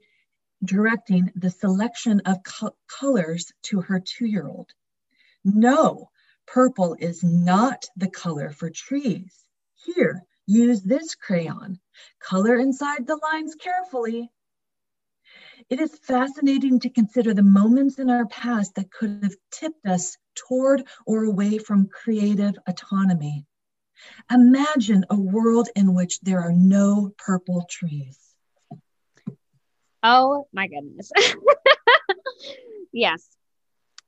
[0.63, 4.71] directing the selection of co colors to her two-year-old.
[5.43, 6.09] No,
[6.47, 9.45] purple is not the color for trees.
[9.75, 11.79] Here, use this crayon.
[12.19, 14.31] Color inside the lines carefully
[15.69, 20.17] it is fascinating to consider the moments in our past that could have tipped us
[20.35, 23.45] toward or away from creative autonomy.
[24.31, 28.19] Imagine a world in which there are no purple trees.
[30.03, 31.11] Oh my goodness.
[32.91, 33.27] yes.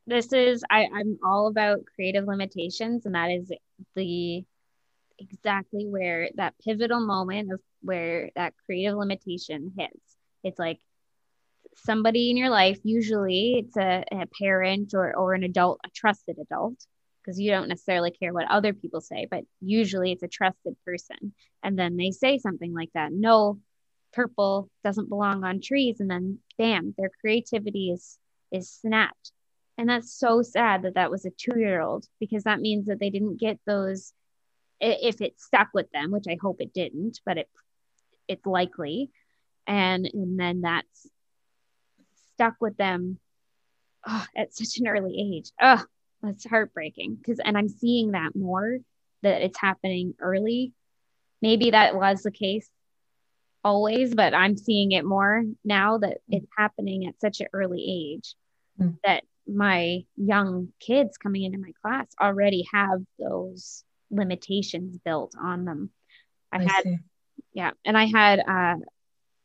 [0.06, 3.52] This is I, I'm all about creative limitations, and that is
[3.96, 4.46] the
[5.20, 10.15] exactly where that pivotal moment of where that creative limitation hits.
[10.43, 10.80] It's like
[11.86, 16.38] somebody in your life, usually it's a, a parent or, or an adult, a trusted
[16.40, 16.76] adult,
[17.22, 21.34] because you don't necessarily care what other people say, but usually it's a trusted person.
[21.63, 23.60] And then they say something like that no,
[24.13, 26.00] purple doesn't belong on trees.
[26.00, 28.18] And then bam, their creativity is
[28.52, 29.32] is snapped.
[29.78, 33.00] And that's so sad that that was a two year old because that means that
[33.00, 34.13] they didn't get those
[34.80, 37.50] if it stuck with them, which I hope it didn't, but it
[38.28, 39.12] it's likely.
[39.68, 41.08] And and then that's
[42.38, 43.17] stuck with them
[44.08, 45.52] oh, at such an early age.
[45.60, 45.84] Oh,
[46.21, 48.78] that's heartbreaking because, and I'm seeing that more
[49.23, 50.73] that it's happening early.
[51.41, 52.69] Maybe that was the case
[53.63, 58.36] always, but I'm seeing it more now that it's happening at such an early age
[58.80, 58.95] mm.
[59.04, 65.89] that my young kids coming into my class already have those limitations built on them.
[66.52, 66.97] I, I had, see.
[67.54, 68.76] yeah, and I had uh,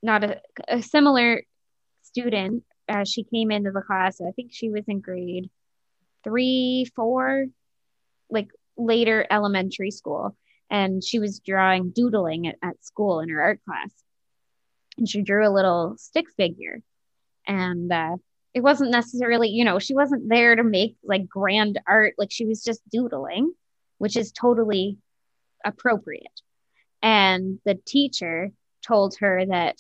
[0.03, 1.43] not a, a similar
[2.03, 2.65] student
[3.05, 4.21] she came into the class.
[4.21, 5.51] I think she was in grade
[6.25, 7.47] three, four,
[8.31, 10.37] like later elementary school.
[10.71, 13.93] And she was drawing, doodling at, at school in her art class.
[14.97, 16.81] And she drew a little stick figure.
[17.47, 18.17] And uh,
[18.55, 22.15] it wasn't necessarily, you know, she wasn't there to make like grand art.
[22.17, 23.53] Like she was just doodling,
[23.99, 24.99] which is totally
[25.65, 26.41] appropriate.
[27.03, 28.51] And the teacher
[28.87, 29.77] told her that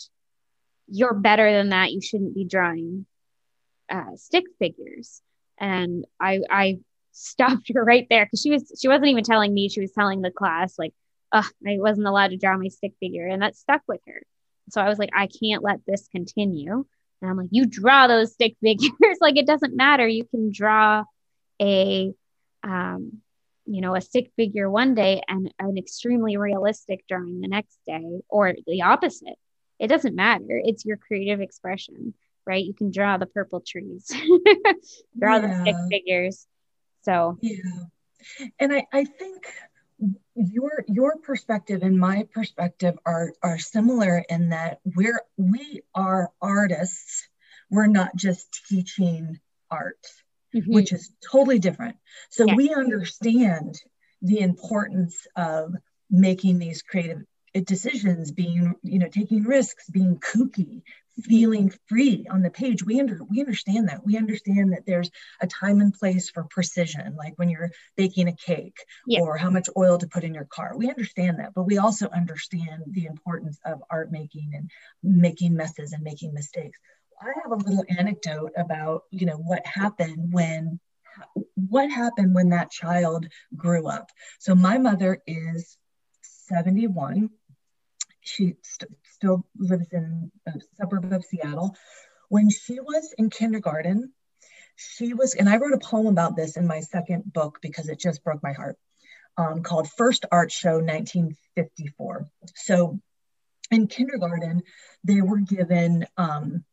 [0.88, 1.92] you're better than that.
[1.92, 3.06] You shouldn't be drawing
[3.90, 5.20] uh, stick figures.
[5.58, 6.78] And I, I
[7.12, 9.68] stopped her right there because she was, she wasn't even telling me.
[9.68, 10.92] She was telling the class like,
[11.32, 11.44] I
[11.78, 14.22] wasn't allowed to draw my stick figure, and that stuck with her.
[14.70, 16.84] So I was like, I can't let this continue.
[17.20, 19.18] And I'm like, you draw those stick figures.
[19.20, 20.06] like it doesn't matter.
[20.06, 21.04] You can draw
[21.60, 22.12] a,
[22.62, 23.22] um,
[23.64, 28.20] you know, a stick figure one day and an extremely realistic drawing the next day,
[28.28, 29.38] or the opposite
[29.82, 30.62] it doesn't matter.
[30.64, 32.14] It's your creative expression,
[32.46, 32.64] right?
[32.64, 34.06] You can draw the purple trees,
[35.18, 35.40] draw yeah.
[35.40, 36.46] the stick figures.
[37.02, 37.56] So, yeah.
[38.60, 39.44] And I, I think
[40.36, 47.28] your your perspective and my perspective are are similar in that we're we are artists
[47.70, 49.38] we're not just teaching
[49.70, 50.06] art
[50.54, 50.72] mm-hmm.
[50.72, 51.96] which is totally different
[52.30, 53.80] so we understand
[54.22, 55.74] the importance of
[56.10, 57.22] making these creative
[57.60, 60.82] decisions being you know taking risks being kooky
[61.24, 62.82] feeling free on the page.
[62.84, 64.04] We under we understand that.
[64.04, 68.36] We understand that there's a time and place for precision like when you're baking a
[68.36, 69.20] cake yeah.
[69.20, 70.72] or how much oil to put in your car.
[70.76, 74.70] We understand that but we also understand the importance of art making and
[75.02, 76.78] making messes and making mistakes.
[77.20, 80.80] I have a little anecdote about you know what happened when
[81.54, 84.10] what happened when that child grew up.
[84.38, 85.76] So my mother is
[86.22, 87.30] 71
[88.22, 91.76] she st- still lives in a suburb of Seattle.
[92.28, 94.12] When she was in kindergarten,
[94.76, 98.00] she was, and I wrote a poem about this in my second book because it
[98.00, 98.78] just broke my heart,
[99.36, 102.28] um, called First Art Show 1954.
[102.54, 103.00] So
[103.70, 104.62] in kindergarten,
[105.04, 106.64] they were given, um,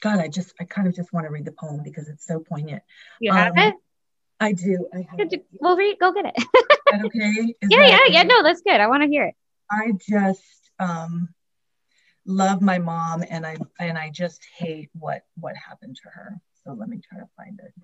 [0.00, 2.40] God, I just, I kind of just want to read the poem because it's so
[2.40, 2.82] poignant.
[3.20, 3.74] You have um, it?
[4.38, 4.88] I do.
[4.94, 5.46] I have it.
[5.52, 6.44] Well, read, go get it.
[7.04, 7.54] okay?
[7.60, 8.22] Is yeah, yeah, yeah.
[8.22, 8.80] No, that's good.
[8.80, 9.34] I want to hear it.
[9.70, 11.28] I just, um,
[12.26, 16.40] love my mom and I and I just hate what what happened to her.
[16.64, 17.74] So let me try to find it.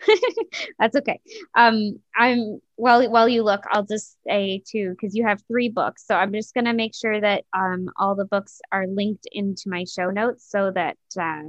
[0.78, 1.20] That's okay.
[1.56, 6.06] Um, I'm while while you look, I'll just say too because you have three books,
[6.06, 9.84] so I'm just gonna make sure that um all the books are linked into my
[9.84, 11.42] show notes so that uh,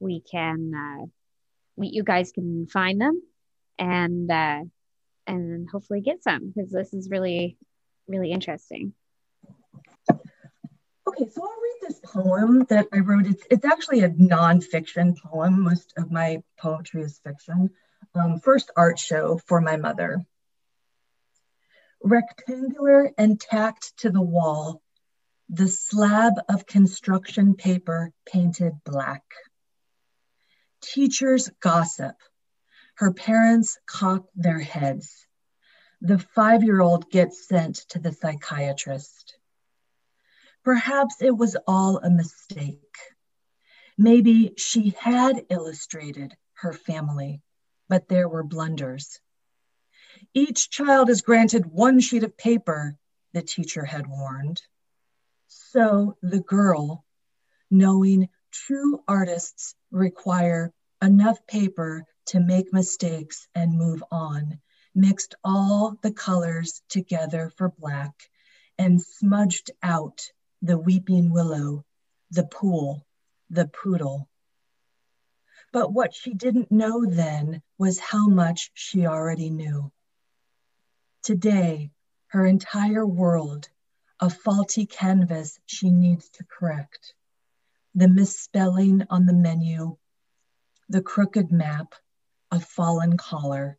[0.00, 1.06] we can uh,
[1.88, 3.22] you guys can find them
[3.78, 4.60] and uh,
[5.26, 7.56] and hopefully get some because this is really
[8.06, 8.92] really interesting.
[10.10, 13.26] Okay, so I'll read this poem that I wrote.
[13.26, 15.62] It's, it's actually a nonfiction poem.
[15.62, 17.70] Most of my poetry is fiction.
[18.14, 20.24] Um, first art show for my mother.
[22.02, 24.82] Rectangular and tacked to the wall,
[25.48, 29.24] the slab of construction paper painted black.
[30.80, 32.16] Teachers gossip.
[32.94, 35.26] Her parents cock their heads.
[36.00, 39.36] The five year old gets sent to the psychiatrist.
[40.64, 42.96] Perhaps it was all a mistake.
[43.96, 47.42] Maybe she had illustrated her family,
[47.88, 49.20] but there were blunders.
[50.34, 52.96] Each child is granted one sheet of paper,
[53.32, 54.62] the teacher had warned.
[55.46, 57.04] So the girl,
[57.70, 60.72] knowing true artists require
[61.02, 64.60] enough paper to make mistakes and move on,
[64.94, 68.30] mixed all the colors together for black,
[68.78, 70.30] and smudged out
[70.62, 71.84] the weeping willow,
[72.30, 73.06] the pool,
[73.48, 74.28] the poodle.
[75.72, 79.92] But what she didn't know then was how much she already knew.
[81.22, 81.92] Today,
[82.28, 83.68] her entire world,
[84.18, 87.14] a faulty canvas she needs to correct
[87.94, 89.96] the misspelling on the menu,
[90.88, 91.94] the crooked map,
[92.50, 93.78] a fallen collar.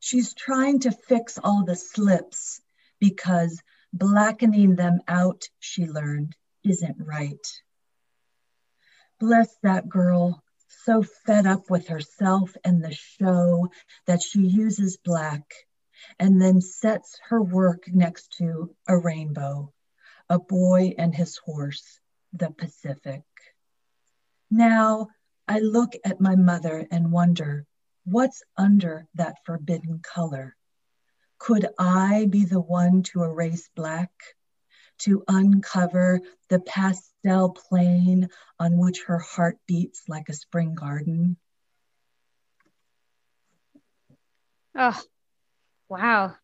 [0.00, 2.60] She's trying to fix all the slips
[2.98, 7.62] because blackening them out, she learned, isn't right.
[9.20, 10.42] Bless that girl,
[10.84, 13.70] so fed up with herself and the show
[14.06, 15.54] that she uses black
[16.18, 19.72] and then sets her work next to a rainbow,
[20.28, 22.00] a boy and his horse,
[22.34, 23.22] the Pacific.
[24.50, 25.08] Now
[25.46, 27.66] I look at my mother and wonder
[28.04, 30.56] what's under that forbidden color?
[31.38, 34.10] Could I be the one to erase black,
[34.98, 38.28] to uncover the pastel plain
[38.58, 41.36] on which her heart beats like a spring garden?
[44.76, 45.00] Oh,
[45.88, 46.34] wow.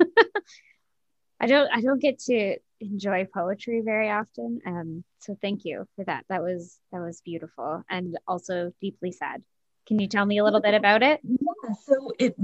[1.40, 4.60] I don't I don't get to enjoy poetry very often.
[4.66, 6.24] Um, so thank you for that.
[6.28, 9.42] That was that was beautiful and also deeply sad.
[9.86, 11.20] Can you tell me a little bit about it?
[11.24, 12.36] Yeah, so it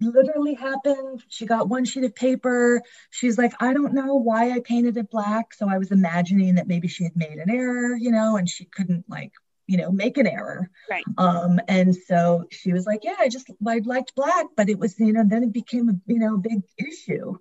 [0.00, 1.22] literally happened.
[1.28, 2.80] She got one sheet of paper.
[3.10, 5.52] She's like, I don't know why I painted it black.
[5.52, 8.64] So I was imagining that maybe she had made an error, you know, and she
[8.64, 9.32] couldn't like,
[9.66, 10.70] you know, make an error.
[10.88, 11.04] Right.
[11.18, 14.98] Um, and so she was like, Yeah, I just I liked black, but it was,
[14.98, 17.36] you know, then it became a you know big issue.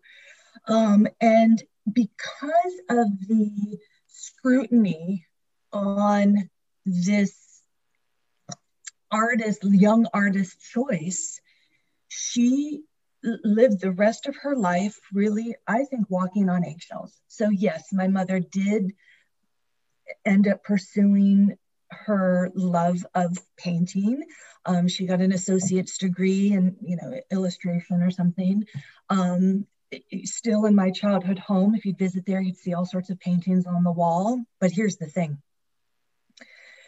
[0.68, 3.78] Um, and because of the
[4.08, 5.26] scrutiny
[5.72, 6.50] on
[6.86, 7.62] this
[9.12, 11.40] artist, young artist choice,
[12.08, 12.84] she
[13.24, 17.14] lived the rest of her life really, I think, walking on eggshells.
[17.28, 18.94] So, yes, my mother did
[20.26, 21.58] end up pursuing
[21.90, 24.24] her love of painting.
[24.66, 28.66] Um, she got an associate's degree in, you know, illustration or something.
[29.10, 29.68] Um,
[30.26, 33.66] still in my childhood home, if you'd visit there, you'd see all sorts of paintings
[33.66, 34.44] on the wall.
[34.60, 35.38] But here's the thing.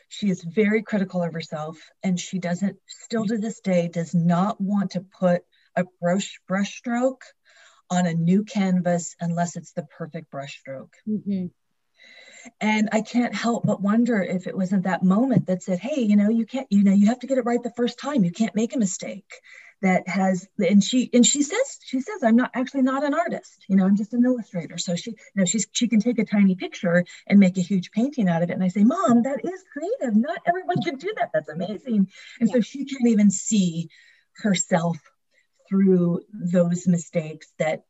[0.07, 4.61] She is very critical of herself and she doesn't, still to this day, does not
[4.61, 5.43] want to put
[5.75, 7.25] a brush brush stroke
[7.89, 10.93] on a new canvas unless it's the perfect brush stroke.
[11.07, 11.47] Mm-hmm.
[12.61, 16.15] And I can't help but wonder if it wasn't that moment that said, hey, you
[16.15, 18.23] know, you can't, you know, you have to get it right the first time.
[18.23, 19.29] You can't make a mistake
[19.85, 23.63] that has and she and she says she says i'm not actually not an artist
[23.69, 24.79] you know i'm just an illustrator.
[24.79, 27.91] So she you know she's she can take a tiny picture and make a huge
[27.91, 28.53] painting out of it.
[28.53, 30.15] And i say mom that is creative.
[30.15, 31.29] Not everyone can do that.
[31.33, 32.09] That's amazing.
[32.39, 32.55] And yeah.
[32.55, 33.89] so she can't even see
[34.37, 34.97] herself
[35.69, 37.83] through those mistakes that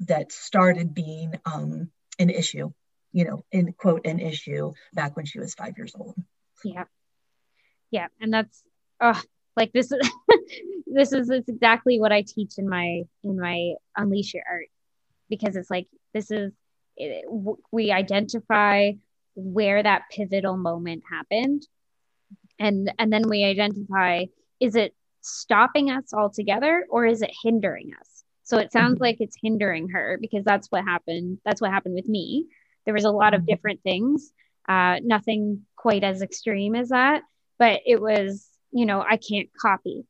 [0.00, 2.70] that started being um, an issue
[3.12, 6.16] you know in quote an issue back when she was five years old.
[6.64, 6.84] Yeah.
[7.90, 8.06] Yeah.
[8.22, 8.62] And that's
[9.00, 9.20] oh
[9.56, 10.10] like this is
[10.86, 14.68] this is exactly what i teach in my in my unleash your art.
[15.28, 16.52] Because it's like this is
[16.96, 17.24] it,
[17.72, 18.92] we identify
[19.34, 21.66] where that pivotal moment happened.
[22.58, 24.26] And and then we identify
[24.60, 28.24] is it stopping us altogether or is it hindering us?
[28.44, 29.02] So it sounds mm-hmm.
[29.02, 32.46] like it's hindering her because that's what happened that's what happened with me.
[32.84, 33.50] There was a lot of mm-hmm.
[33.50, 34.32] different things.
[34.68, 37.22] Uh, nothing quite as extreme as that
[37.58, 40.04] but it was you know i can't copy.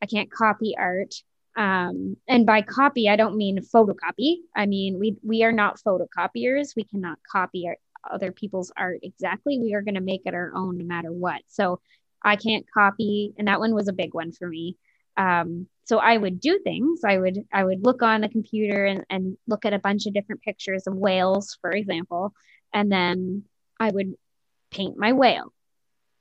[0.00, 1.14] I can't copy art.
[1.56, 4.36] Um, and by copy i don't mean photocopy.
[4.56, 6.74] I mean we we are not photocopiers.
[6.76, 7.76] We cannot copy our,
[8.10, 9.58] other people's art exactly.
[9.58, 11.42] We are going to make it our own no matter what.
[11.48, 11.80] So
[12.22, 14.76] i can't copy and that one was a big one for me.
[15.16, 17.00] Um, so i would do things.
[17.04, 20.14] I would i would look on the computer and, and look at a bunch of
[20.14, 22.32] different pictures of whales for example
[22.72, 23.44] and then
[23.80, 24.14] i would
[24.70, 25.52] paint my whale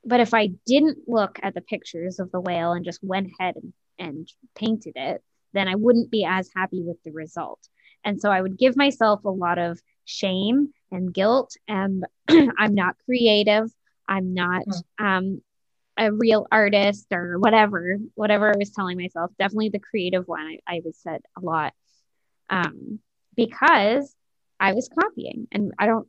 [0.07, 3.55] but if I didn't look at the pictures of the whale and just went ahead
[3.57, 5.21] and, and painted it,
[5.53, 7.59] then I wouldn't be as happy with the result.
[8.05, 11.55] And so I would give myself a lot of shame and guilt.
[11.67, 13.69] And I'm not creative.
[14.07, 14.63] I'm not
[14.97, 15.05] hmm.
[15.05, 15.41] um,
[15.97, 19.31] a real artist or whatever, whatever I was telling myself.
[19.37, 21.73] Definitely the creative one, I, I was said a lot
[22.49, 22.99] um,
[23.35, 24.15] because
[24.57, 25.49] I was copying.
[25.51, 26.07] And I don't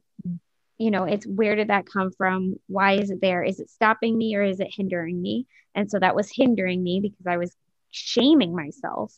[0.78, 2.56] you know it's where did that come from?
[2.66, 3.42] Why is it there?
[3.42, 5.46] Is it stopping me or is it hindering me?
[5.74, 7.54] And so that was hindering me because i was
[7.90, 9.14] shaming myself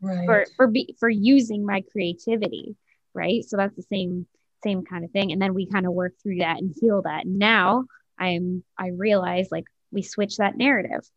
[0.00, 0.26] right.
[0.26, 2.76] for for be, for using my creativity
[3.14, 3.44] right?
[3.44, 4.26] So that's the same
[4.64, 5.32] same kind of thing.
[5.32, 7.26] And then we kind of work through that and heal that.
[7.26, 7.84] Now
[8.18, 11.08] i'm i realize like we switch that narrative.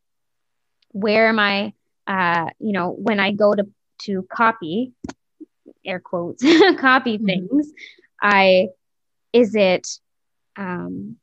[0.92, 1.74] Where am i
[2.08, 3.68] uh you know when i go to
[4.04, 4.94] to copy
[5.86, 6.42] air quotes
[6.80, 7.26] copy mm-hmm.
[7.26, 7.72] things
[8.22, 8.68] i
[9.36, 9.86] is it
[10.56, 11.18] um,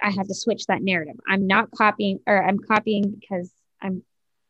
[0.00, 1.16] I have to switch that narrative.
[1.26, 3.50] I'm not copying or I'm copying because
[3.80, 4.02] I'm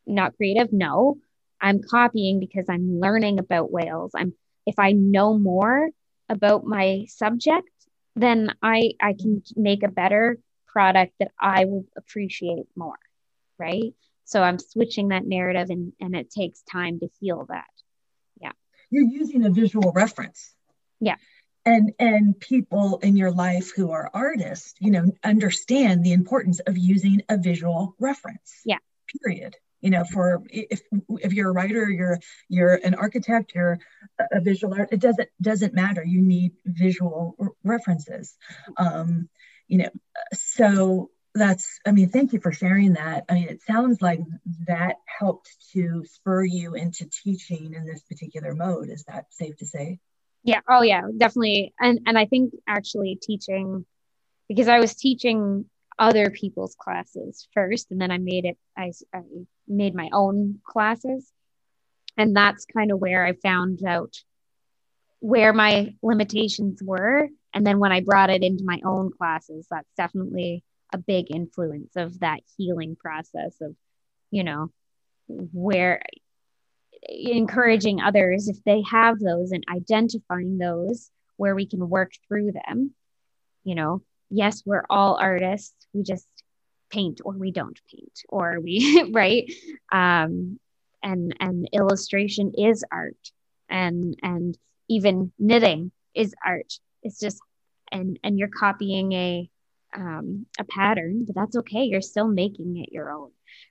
[0.05, 0.73] not creative.
[0.73, 1.19] No,
[1.61, 4.11] I'm copying because I'm learning about whales.
[4.17, 4.35] I'm
[4.67, 5.91] if I know more
[6.29, 7.71] about my subject,
[8.17, 12.99] then I I can make a better product that I will appreciate more.
[13.57, 13.95] Right.
[14.25, 17.71] So I'm switching that narrative and, and it takes time to heal that.
[18.41, 18.53] Yeah.
[18.91, 20.53] You're using a visual reference.
[20.99, 21.17] Yeah
[21.67, 26.77] and and people in your life who are artists you know understand the importance of
[26.77, 28.61] using a visual reference.
[28.65, 28.79] Yeah.
[29.23, 29.57] Period.
[29.81, 30.81] You know for if
[31.21, 33.79] if you're a writer you're you're an architect you're
[34.33, 36.05] a visual art it doesn't doesn't matter.
[36.05, 38.37] You need visual references.
[38.77, 39.29] Um
[39.69, 39.91] you know
[40.33, 43.25] so that's i mean thank you for sharing that.
[43.29, 44.21] I mean it sounds like
[44.67, 48.89] that helped to spur you into teaching in this particular mode.
[48.89, 49.99] Is that safe to say
[50.45, 50.61] yeah.
[50.69, 51.03] Oh yeah.
[51.17, 51.75] Definitely.
[51.81, 53.85] And and i think actually teaching
[54.49, 55.65] because i was teaching
[55.99, 59.23] other people's classes first and then i made it i, I
[59.67, 61.27] made my own classes.
[62.17, 64.15] And that's kind of where i found out
[65.21, 67.29] where my limitations were.
[67.55, 71.97] And then when i brought it into my own classes that's definitely a big influence
[71.97, 73.75] of that healing process of
[74.31, 74.71] you know
[75.27, 76.03] where
[77.09, 82.95] encouraging others if they have those and identifying those where we can work through them.
[83.65, 86.27] You know yes we're all artists we just
[86.91, 89.51] paint or we don't paint or we right?
[89.93, 90.59] Um
[91.03, 93.17] and and illustration is art
[93.69, 94.57] and and
[94.89, 96.73] even knitting is art.
[97.03, 97.41] It's just
[97.93, 99.51] and and you're copying a
[99.97, 101.85] um, a pattern but that's okay.
[101.85, 103.31] You're still making it your own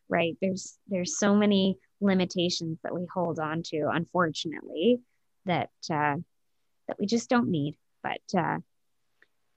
[0.10, 0.38] right?
[0.42, 5.00] There's there's so many limitations that we hold on to, unfortunately,
[5.46, 6.16] that uh,
[6.88, 7.76] that we just don't need.
[8.02, 8.60] But uh,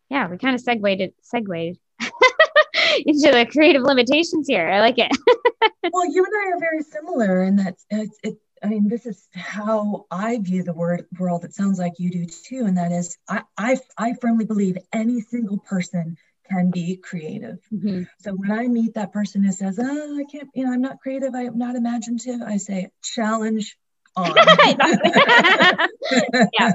[0.09, 1.79] yeah, we kind of segued segued
[3.07, 4.69] into the creative limitations here.
[4.69, 5.11] I like it.
[5.93, 9.29] well, you and I are very similar in that it's, it, I mean, this is
[9.35, 11.45] how I view the word world.
[11.45, 12.65] It sounds like you do too.
[12.67, 16.17] And that is, I, I, I firmly believe any single person
[16.49, 17.59] can be creative.
[17.73, 18.03] Mm-hmm.
[18.21, 21.01] So when I meet that person who says, oh, I can't, you know, I'm not
[21.01, 23.77] creative, I'm not imaginative, I say, challenge
[24.17, 24.35] on.
[26.59, 26.73] yeah.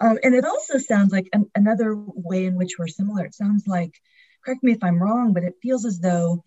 [0.00, 3.24] Um, and it also sounds like an, another way in which we're similar.
[3.24, 3.94] It sounds like,
[4.44, 6.44] correct me if I'm wrong, but it feels as though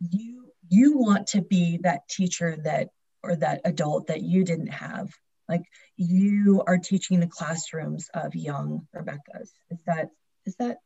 [0.00, 2.88] you you want to be that teacher that
[3.22, 5.10] or that adult that you didn't have.
[5.48, 5.62] Like
[5.96, 9.52] you are teaching the classrooms of young Rebecca's.
[9.70, 10.10] Is that
[10.46, 10.78] is that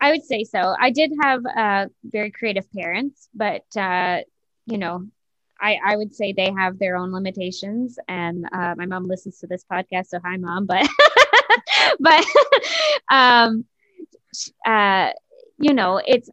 [0.00, 0.74] I would say so.
[0.78, 4.20] I did have uh, very creative parents, but uh,
[4.66, 5.06] you know,
[5.60, 7.98] I, I would say they have their own limitations.
[8.08, 10.66] And uh, my mom listens to this podcast, so hi, mom.
[10.66, 10.86] But
[12.00, 12.24] but
[13.10, 13.64] um,
[14.66, 15.10] uh,
[15.58, 16.28] you know, it's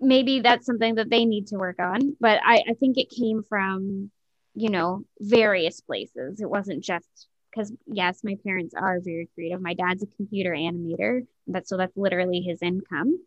[0.00, 2.16] maybe that's something that they need to work on.
[2.20, 4.10] But I, I think it came from
[4.54, 6.40] you know various places.
[6.40, 9.60] It wasn't just because yes, my parents are very creative.
[9.60, 11.26] My dad's a computer animator.
[11.46, 13.18] That's so that's literally his income.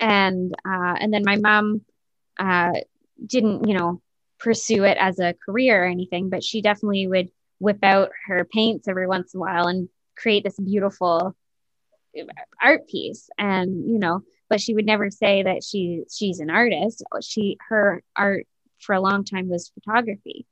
[0.00, 1.82] And uh, and then my mom
[2.38, 2.72] uh,
[3.24, 4.00] didn't, you know,
[4.38, 8.88] pursue it as a career or anything, but she definitely would whip out her paints
[8.88, 11.36] every once in a while and create this beautiful
[12.60, 13.30] art piece.
[13.38, 17.02] And you know, but she would never say that she she's an artist.
[17.22, 18.46] She her art
[18.80, 20.46] for a long time was photography.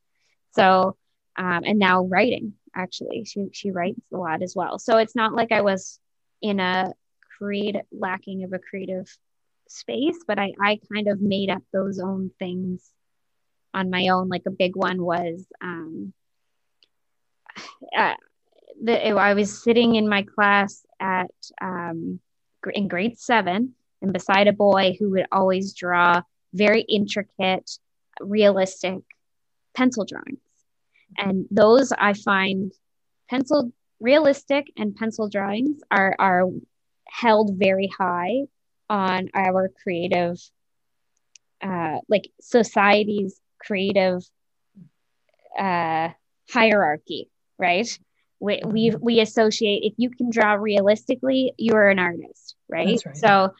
[0.53, 0.97] So
[1.37, 3.25] um, and now writing actually.
[3.25, 4.79] She she writes a lot as well.
[4.79, 5.99] So it's not like I was
[6.43, 6.93] in a
[7.39, 9.09] create lacking of a creative
[9.69, 12.91] space, but I I kind of made up those own things
[13.73, 14.29] on my own.
[14.29, 16.13] Like a big one was um,
[17.97, 18.15] uh,
[18.83, 22.21] the, I was sitting in my class at um,
[22.73, 27.71] in grade seven, and beside a boy who would always draw very intricate,
[28.21, 29.03] realistic
[29.75, 30.41] pencil drawings.
[31.17, 32.73] And those I find
[33.29, 36.45] pencil realistic and pencil drawings are are
[37.07, 38.43] held very high
[38.89, 40.39] on our creative
[41.63, 44.23] uh like society's creative
[45.59, 46.09] uh
[46.51, 47.31] hierarchy
[47.61, 47.99] right?
[48.41, 53.17] We we we associate if you can draw realistically you're an artist right, right.
[53.17, 53.53] so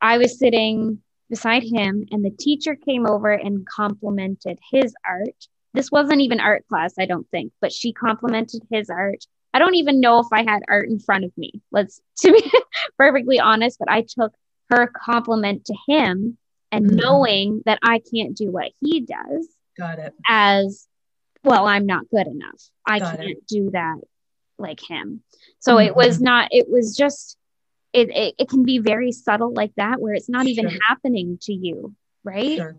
[0.00, 5.90] i was sitting beside him and the teacher came over and complimented his art this
[5.90, 9.24] wasn't even art class, I don't think, but she complimented his art.
[9.52, 11.62] I don't even know if I had art in front of me.
[11.70, 12.50] Let's to be
[12.96, 14.34] perfectly honest, but I took
[14.70, 16.36] her compliment to him
[16.70, 16.96] and mm-hmm.
[16.96, 19.48] knowing that I can't do what he does.
[19.76, 20.14] Got it.
[20.28, 20.86] As
[21.44, 22.62] well, I'm not good enough.
[22.86, 23.46] I Got can't it.
[23.46, 23.96] do that
[24.58, 25.22] like him.
[25.60, 25.88] So mm-hmm.
[25.88, 27.36] it was not, it was just,
[27.92, 30.50] it, it, it, can be very subtle like that, where it's not sure.
[30.50, 32.56] even happening to you, right?
[32.56, 32.76] Sure.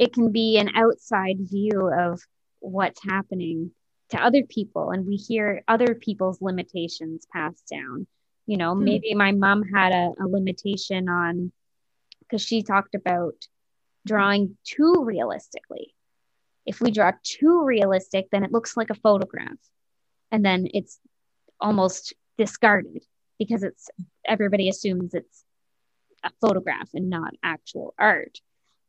[0.00, 2.22] It can be an outside view of
[2.60, 3.72] what's happening
[4.08, 8.06] to other people and we hear other people's limitations passed down.
[8.46, 8.82] You know hmm.
[8.82, 11.52] maybe my mom had a, a limitation on
[12.20, 13.34] because she talked about
[14.06, 15.94] drawing too realistically.
[16.64, 19.60] If we draw too realistic then it looks like a photograph
[20.32, 20.98] and then it's
[21.60, 23.04] almost discarded
[23.38, 23.90] because it's
[24.26, 25.44] everybody assumes it's
[26.24, 28.38] a photograph and not actual art.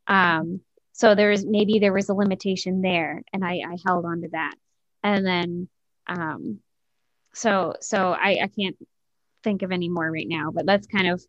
[0.06, 0.62] Um,
[0.92, 4.54] so there's maybe there was a limitation there and i i held on to that.
[5.02, 5.68] And then
[6.06, 6.60] um
[7.34, 8.76] so so i i can't
[9.42, 11.22] think of any more right now but that's kind of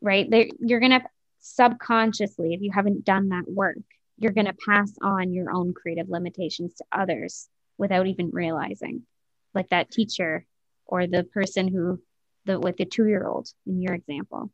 [0.00, 0.30] right?
[0.30, 1.02] There you're gonna
[1.40, 3.76] subconsciously if you haven't done that work
[4.18, 9.02] you're gonna pass on your own creative limitations to others without even realizing.
[9.54, 10.44] Like that teacher
[10.86, 12.00] or the person who
[12.44, 14.50] the with the two year old in your example.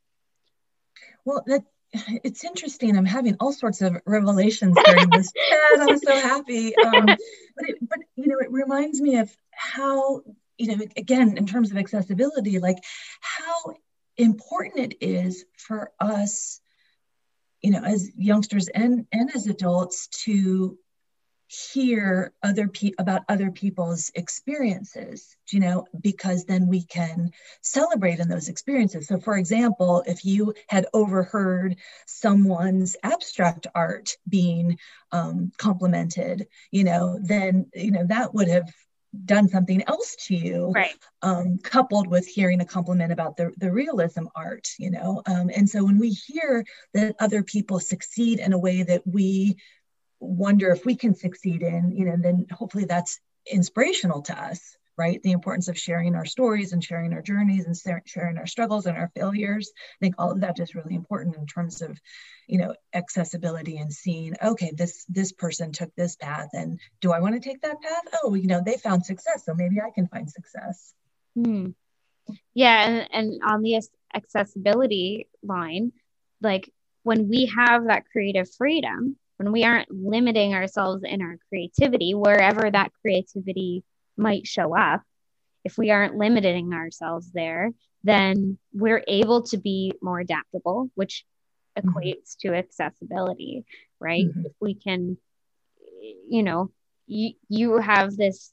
[1.25, 1.65] Well that
[2.25, 2.97] it's interesting.
[2.97, 5.89] I'm having all sorts of revelations during this chat.
[5.89, 6.75] I'm so happy.
[6.77, 10.23] Um, but, it, but you know, it reminds me of how
[10.61, 12.77] you know, again, in terms of accessibility, like
[13.21, 13.75] how
[14.19, 16.61] important it is for us,
[17.63, 20.79] you know, as youngsters and and as adults to
[21.51, 28.29] hear other pe- about other people's experiences you know because then we can celebrate in
[28.29, 29.09] those experiences.
[29.09, 31.77] So for example if you had overheard
[32.07, 34.79] someone's abstract art being
[35.11, 38.73] um, complimented you know then you know that would have
[39.25, 40.95] done something else to you right.
[41.23, 45.21] um, coupled with hearing a compliment about the, the realism art you know.
[45.27, 49.57] Um, and so when we hear that other people succeed in a way that we
[50.21, 53.19] wonder if we can succeed in, you know, and then hopefully that's
[53.51, 54.77] inspirational to us.
[55.01, 55.23] right?
[55.23, 58.99] The importance of sharing our stories and sharing our journeys and sharing our struggles and
[58.99, 59.73] our failures.
[59.75, 61.99] I think all of that is really important in terms of,
[62.47, 67.21] you know, accessibility and seeing, okay, this this person took this path, and do I
[67.21, 68.03] want to take that path?
[68.23, 70.93] Oh, you know, they found success, so maybe I can find success.
[71.35, 71.69] Hmm.
[72.53, 73.81] Yeah, and, and on the
[74.13, 75.93] accessibility line,
[76.43, 76.71] like
[77.05, 82.71] when we have that creative freedom, when we aren't limiting ourselves in our creativity, wherever
[82.71, 83.83] that creativity
[84.15, 85.01] might show up,
[85.65, 87.71] if we aren't limiting ourselves there,
[88.05, 91.25] then we're able to be more adaptable, which
[91.75, 91.89] mm-hmm.
[91.89, 93.65] equates to accessibility,
[93.99, 94.27] right?
[94.27, 94.45] Mm-hmm.
[94.45, 95.17] If we can,
[96.29, 96.71] you know,
[97.07, 98.53] you, you have this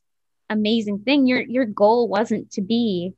[0.49, 1.27] amazing thing.
[1.27, 3.11] Your your goal wasn't to be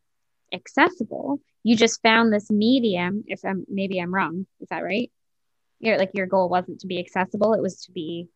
[0.52, 1.40] accessible.
[1.62, 3.26] You just found this medium.
[3.28, 5.12] If I'm maybe I'm wrong, is that right?
[5.80, 7.54] Your like your goal wasn't to be accessible.
[7.54, 8.30] It was to be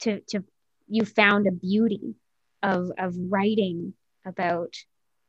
[0.00, 0.44] to to
[0.88, 2.14] you found a beauty
[2.62, 3.94] of of writing
[4.26, 4.74] about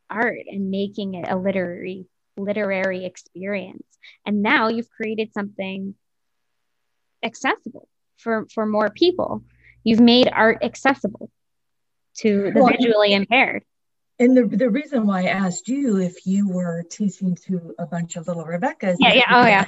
[0.09, 3.85] art and making it a literary literary experience.
[4.25, 5.95] And now you've created something
[7.23, 7.87] accessible
[8.17, 9.43] for for more people.
[9.83, 11.29] You've made art accessible
[12.17, 13.63] to the well, visually impaired.
[14.17, 18.15] And the, the reason why I asked you if you were teaching to a bunch
[18.15, 18.97] of little Rebecca's.
[18.99, 19.65] Yeah, yeah, oh yeah.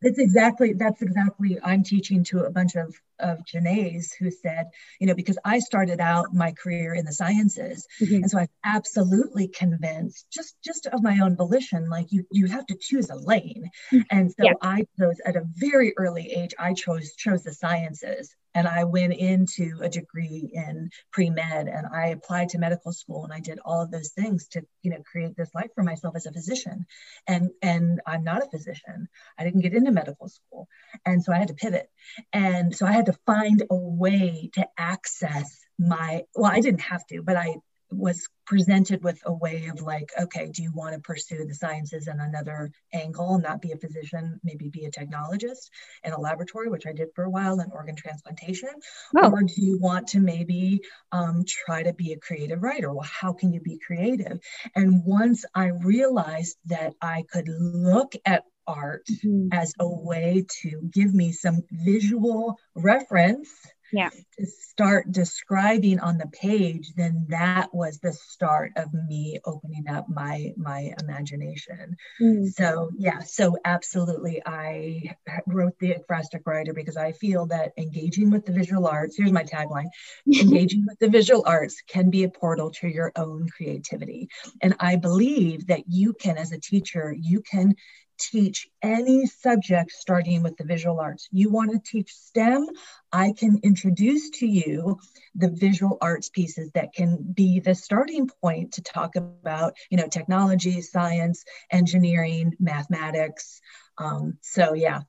[0.00, 4.70] it's exactly that's exactly I'm teaching to a bunch of of Janée's who said,
[5.00, 7.86] you know, because I started out my career in the sciences.
[8.00, 8.14] Mm-hmm.
[8.14, 12.66] And so I'm absolutely convinced, just just of my own volition, like you you have
[12.66, 13.70] to choose a lane.
[13.92, 14.00] Mm-hmm.
[14.10, 14.52] And so yeah.
[14.62, 19.14] I chose at a very early age, I chose chose the sciences and I went
[19.14, 23.73] into a degree in pre-med and I applied to medical school and I did all
[23.82, 26.86] of those things to you know create this life for myself as a physician.
[27.26, 29.08] And and I'm not a physician.
[29.38, 30.68] I didn't get into medical school.
[31.04, 31.88] And so I had to pivot.
[32.32, 37.04] And so I had to find a way to access my well I didn't have
[37.06, 37.56] to but I
[37.90, 42.08] was presented with a way of like, okay, do you want to pursue the sciences
[42.08, 45.70] in another angle, not be a physician, maybe be a technologist
[46.02, 48.70] in a laboratory, which I did for a while in organ transplantation,
[49.16, 49.30] oh.
[49.30, 50.80] or do you want to maybe
[51.12, 52.92] um, try to be a creative writer?
[52.92, 54.38] Well, how can you be creative?
[54.74, 59.48] And once I realized that I could look at art mm-hmm.
[59.52, 63.50] as a way to give me some visual reference
[63.94, 64.10] yeah.
[64.38, 70.06] to start describing on the page, then that was the start of me opening up
[70.08, 71.96] my my imagination.
[72.20, 72.52] Mm.
[72.52, 75.14] So yeah, so absolutely, I
[75.46, 79.16] wrote the Ekphrastic Writer because I feel that engaging with the visual arts.
[79.16, 79.88] Here's my tagline:
[80.26, 84.28] engaging with the visual arts can be a portal to your own creativity.
[84.60, 87.74] And I believe that you can, as a teacher, you can
[88.18, 91.28] teach any subject starting with the visual arts.
[91.32, 92.66] You want to teach STEM?
[93.12, 94.98] I can introduce to you
[95.34, 100.08] the visual arts pieces that can be the starting point to talk about, you know,
[100.08, 103.60] technology, science, engineering, mathematics.
[103.98, 105.02] Um, so yeah.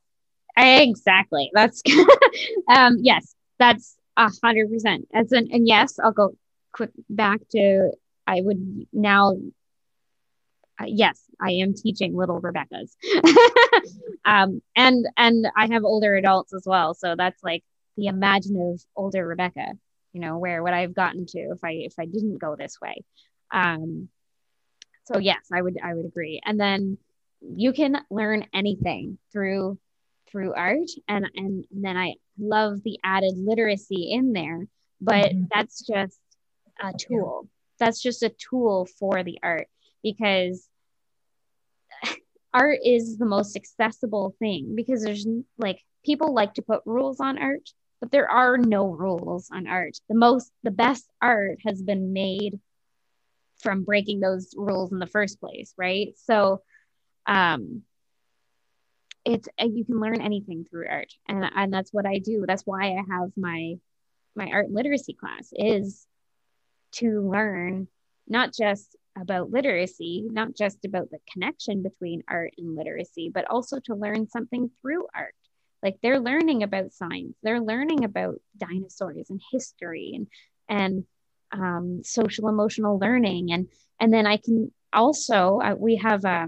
[0.57, 1.51] Exactly.
[1.53, 1.81] That's
[2.69, 5.07] um, yes, that's a hundred percent.
[5.13, 6.35] As an and yes, I'll go
[6.71, 7.91] quick back to
[8.27, 9.35] I would now
[10.79, 12.95] uh, yes, I am teaching little Rebecca's.
[14.25, 17.63] um, and and I have older adults as well, so that's like
[17.97, 19.73] the imaginative older Rebecca.
[20.13, 22.79] You know, where would I have gotten to if I if I didn't go this
[22.81, 23.03] way?
[23.51, 24.09] Um,
[25.05, 26.41] so yes, I would I would agree.
[26.43, 26.97] And then
[27.41, 29.77] you can learn anything through
[30.29, 34.67] through art, and and, and then I love the added literacy in there,
[34.99, 35.43] but mm-hmm.
[35.53, 36.19] that's just
[36.81, 37.47] a tool.
[37.79, 39.67] That's just a tool for the art
[40.05, 40.69] because
[42.53, 45.27] art is the most accessible thing because there's
[45.57, 49.97] like people like to put rules on art but there are no rules on art.
[50.09, 52.59] The most the best art has been made
[53.57, 56.13] from breaking those rules in the first place right?
[56.17, 56.61] So
[57.25, 57.81] um
[59.25, 62.45] it's you can learn anything through art and and that's what i do.
[62.47, 63.75] That's why i have my
[64.35, 66.05] my art literacy class is
[66.93, 67.87] to learn
[68.27, 73.79] not just about literacy, not just about the connection between art and literacy, but also
[73.79, 75.35] to learn something through art.
[75.81, 80.27] Like they're learning about science, they're learning about dinosaurs and history and
[80.67, 81.03] and
[81.51, 86.47] um, social emotional learning, and and then I can also uh, we have a,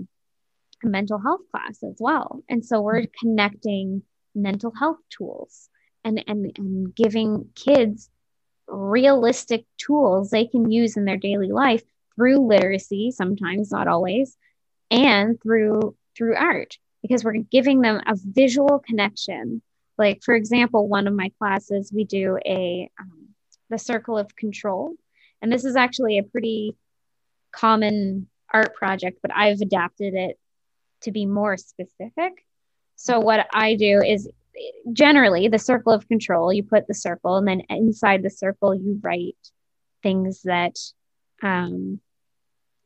[0.83, 4.01] a mental health class as well, and so we're connecting
[4.33, 5.69] mental health tools
[6.03, 8.09] and and and giving kids
[8.67, 11.83] realistic tools they can use in their daily life
[12.17, 14.35] through literacy sometimes not always
[14.91, 19.61] and through through art because we're giving them a visual connection
[19.97, 23.27] like for example one of my classes we do a um,
[23.69, 24.93] the circle of control
[25.41, 26.75] and this is actually a pretty
[27.51, 30.37] common art project, but I've adapted it
[31.01, 32.45] to be more specific.
[32.95, 34.29] So what I do is
[34.91, 38.99] generally the circle of control, you put the circle and then inside the circle you
[39.01, 39.37] write
[40.01, 40.75] things that
[41.43, 41.99] um,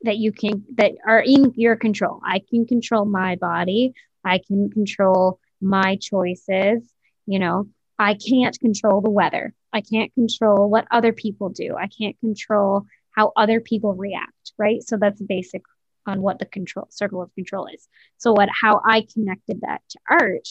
[0.04, 2.20] that you can that are in your control.
[2.26, 3.94] I can control my body.
[4.24, 6.82] I can control my choices.
[7.26, 7.68] You know,
[8.00, 9.54] I can't control the weather.
[9.74, 11.76] I can't control what other people do.
[11.78, 14.82] I can't control how other people react, right?
[14.84, 15.62] So that's basic
[16.08, 17.88] on what the control circle of control is.
[18.18, 20.48] So what how I connected that to art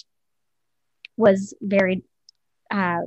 [1.17, 2.03] was very
[2.71, 3.01] uh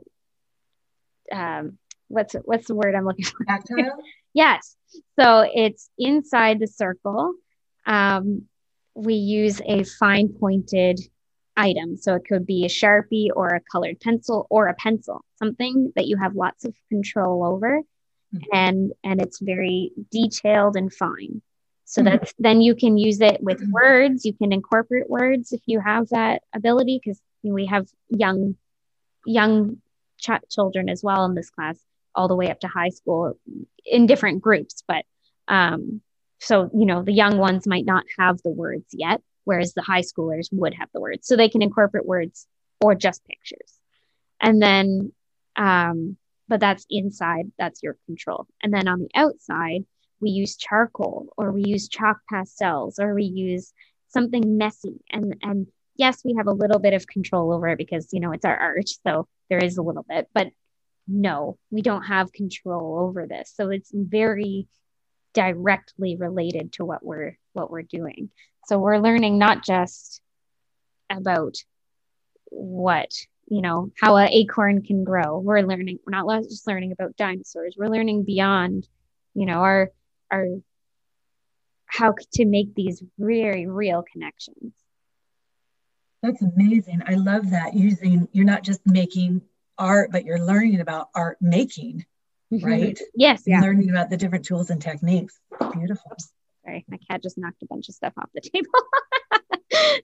[1.31, 1.77] um
[2.09, 3.45] what's what's the word I'm looking for?
[3.45, 3.97] Tactile?
[4.33, 4.75] yes.
[5.19, 7.33] So it's inside the circle.
[7.85, 8.43] Um,
[8.95, 10.99] we use a fine pointed
[11.55, 11.97] item.
[11.97, 16.07] So it could be a Sharpie or a colored pencil or a pencil, something that
[16.07, 17.81] you have lots of control over
[18.33, 18.43] mm-hmm.
[18.51, 21.41] and and it's very detailed and fine.
[21.85, 22.09] So mm-hmm.
[22.09, 23.71] that's then you can use it with mm-hmm.
[23.71, 28.55] words, you can incorporate words if you have that ability because we have young
[29.25, 29.77] young
[30.19, 31.77] ch- children as well in this class
[32.15, 33.37] all the way up to high school
[33.85, 35.05] in different groups but
[35.47, 36.01] um
[36.39, 40.01] so you know the young ones might not have the words yet whereas the high
[40.01, 41.27] schoolers would have the words.
[41.27, 42.47] So they can incorporate words
[42.81, 43.79] or just pictures.
[44.41, 45.11] And then,
[45.55, 48.47] um, but that's inside, that's your control.
[48.61, 49.85] And then on the outside,
[50.19, 53.73] we use charcoal or we use chalk pastels or we use
[54.09, 55.01] something messy.
[55.09, 58.31] And, and yes, we have a little bit of control over it because, you know,
[58.31, 58.89] it's our art.
[59.05, 60.47] So there is a little bit, but
[61.07, 63.51] no, we don't have control over this.
[63.55, 64.67] So it's very
[65.33, 68.29] directly related to what we're what we're doing
[68.65, 70.21] so we're learning not just
[71.09, 71.55] about
[72.45, 73.11] what,
[73.47, 75.39] you know, how an acorn can grow.
[75.39, 77.75] We're learning, we're not just learning about dinosaurs.
[77.77, 78.87] We're learning beyond,
[79.33, 79.91] you know, our,
[80.31, 80.45] our,
[81.85, 84.73] how to make these very real connections.
[86.21, 87.03] That's amazing.
[87.05, 89.41] I love that using, you're not just making
[89.77, 92.05] art, but you're learning about art making,
[92.51, 92.65] mm-hmm.
[92.65, 92.99] right?
[93.15, 93.43] yes.
[93.45, 93.61] Yeah.
[93.61, 95.39] Learning about the different tools and techniques.
[95.73, 96.15] Beautiful.
[96.65, 98.71] Sorry, my cat just knocked a bunch of stuff off the table.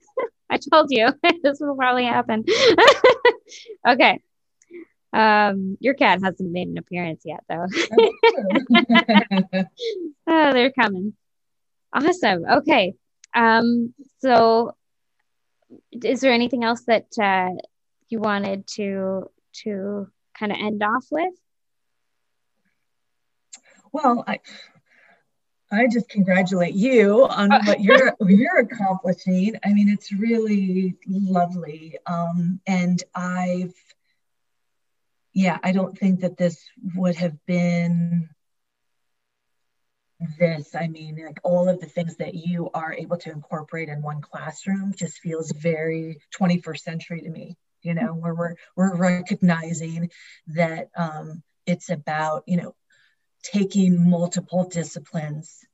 [0.50, 1.08] I told you
[1.42, 2.44] this will probably happen.
[3.88, 4.20] okay.
[5.12, 7.66] Um, your cat hasn't made an appearance yet, though.
[10.26, 11.14] oh, they're coming.
[11.92, 12.44] Awesome.
[12.48, 12.94] Okay.
[13.34, 14.76] Um, so
[15.92, 17.50] is there anything else that uh,
[18.08, 19.30] you wanted to
[19.64, 21.34] to kind of end off with?
[23.92, 24.38] Well, I
[25.72, 29.56] I just congratulate you on what you're you're accomplishing.
[29.64, 31.96] I mean, it's really lovely.
[32.06, 33.74] Um, and I've,
[35.32, 36.60] yeah, I don't think that this
[36.96, 38.28] would have been
[40.38, 40.74] this.
[40.74, 44.20] I mean, like all of the things that you are able to incorporate in one
[44.20, 47.56] classroom just feels very 21st century to me.
[47.82, 50.10] You know, where we're we're recognizing
[50.48, 52.74] that um, it's about you know
[53.42, 55.64] taking multiple disciplines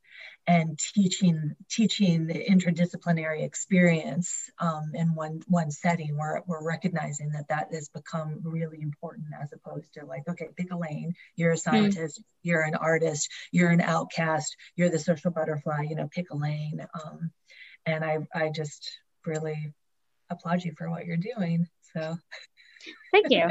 [0.46, 6.16] and teaching teaching the interdisciplinary experience um, in one one setting.
[6.16, 10.72] Where we're recognizing that that has become really important as opposed to like okay pick
[10.72, 11.14] a lane.
[11.34, 11.58] You're a hmm.
[11.58, 12.20] scientist.
[12.20, 12.24] Mm.
[12.42, 13.30] you're an artist.
[13.50, 14.56] You're an outcast.
[14.76, 16.86] You're the social butterfly you know pick a lane.
[16.94, 17.30] Um,
[17.84, 19.72] and I I just really
[20.30, 21.66] applaud you for what you're doing
[21.96, 22.16] so
[23.12, 23.48] thank you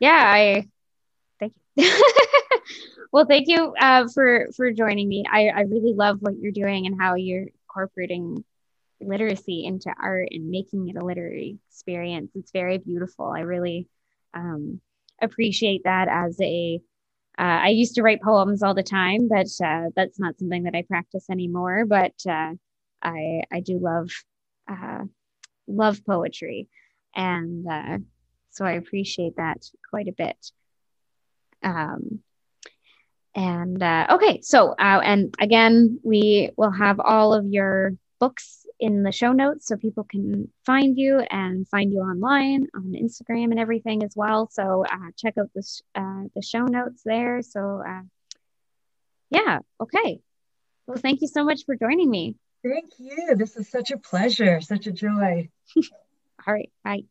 [0.00, 0.68] yeah I
[1.40, 1.90] thank you
[3.14, 5.24] well, thank you uh, for for joining me.
[5.30, 8.44] I, I really love what you're doing and how you're incorporating
[9.00, 12.32] literacy into art and making it a literary experience.
[12.34, 13.26] It's very beautiful.
[13.26, 13.88] I really
[14.34, 14.80] um,
[15.22, 16.80] appreciate that as a.
[17.38, 20.74] Uh, I used to write poems all the time, but uh, that's not something that
[20.74, 21.84] I practice anymore.
[21.86, 22.54] But uh,
[23.02, 24.10] I I do love
[24.68, 25.04] uh,
[25.66, 26.68] love poetry,
[27.14, 27.98] and uh,
[28.50, 30.36] so I appreciate that quite a bit.
[31.62, 32.20] Um,
[33.34, 39.02] and uh, okay, so uh, and again, we will have all of your books in
[39.02, 43.58] the show notes so people can find you and find you online on Instagram and
[43.58, 44.48] everything as well.
[44.52, 47.42] So uh, check out this uh, the show notes there.
[47.42, 48.02] So uh,
[49.30, 50.20] yeah, okay.
[50.86, 52.36] Well, thank you so much for joining me.
[52.62, 53.34] Thank you.
[53.36, 55.48] This is such a pleasure, such a joy.
[56.46, 57.04] all right, bye.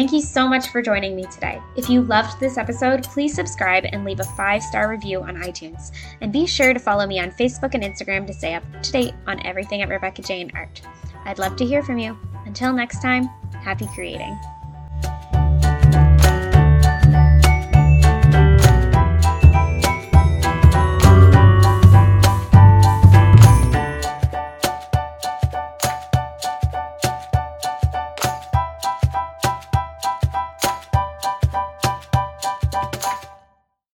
[0.00, 1.60] Thank you so much for joining me today.
[1.76, 5.92] If you loved this episode, please subscribe and leave a five star review on iTunes.
[6.22, 9.14] And be sure to follow me on Facebook and Instagram to stay up to date
[9.26, 10.80] on everything at Rebecca Jane Art.
[11.26, 12.18] I'd love to hear from you.
[12.46, 13.28] Until next time,
[13.62, 14.38] happy creating.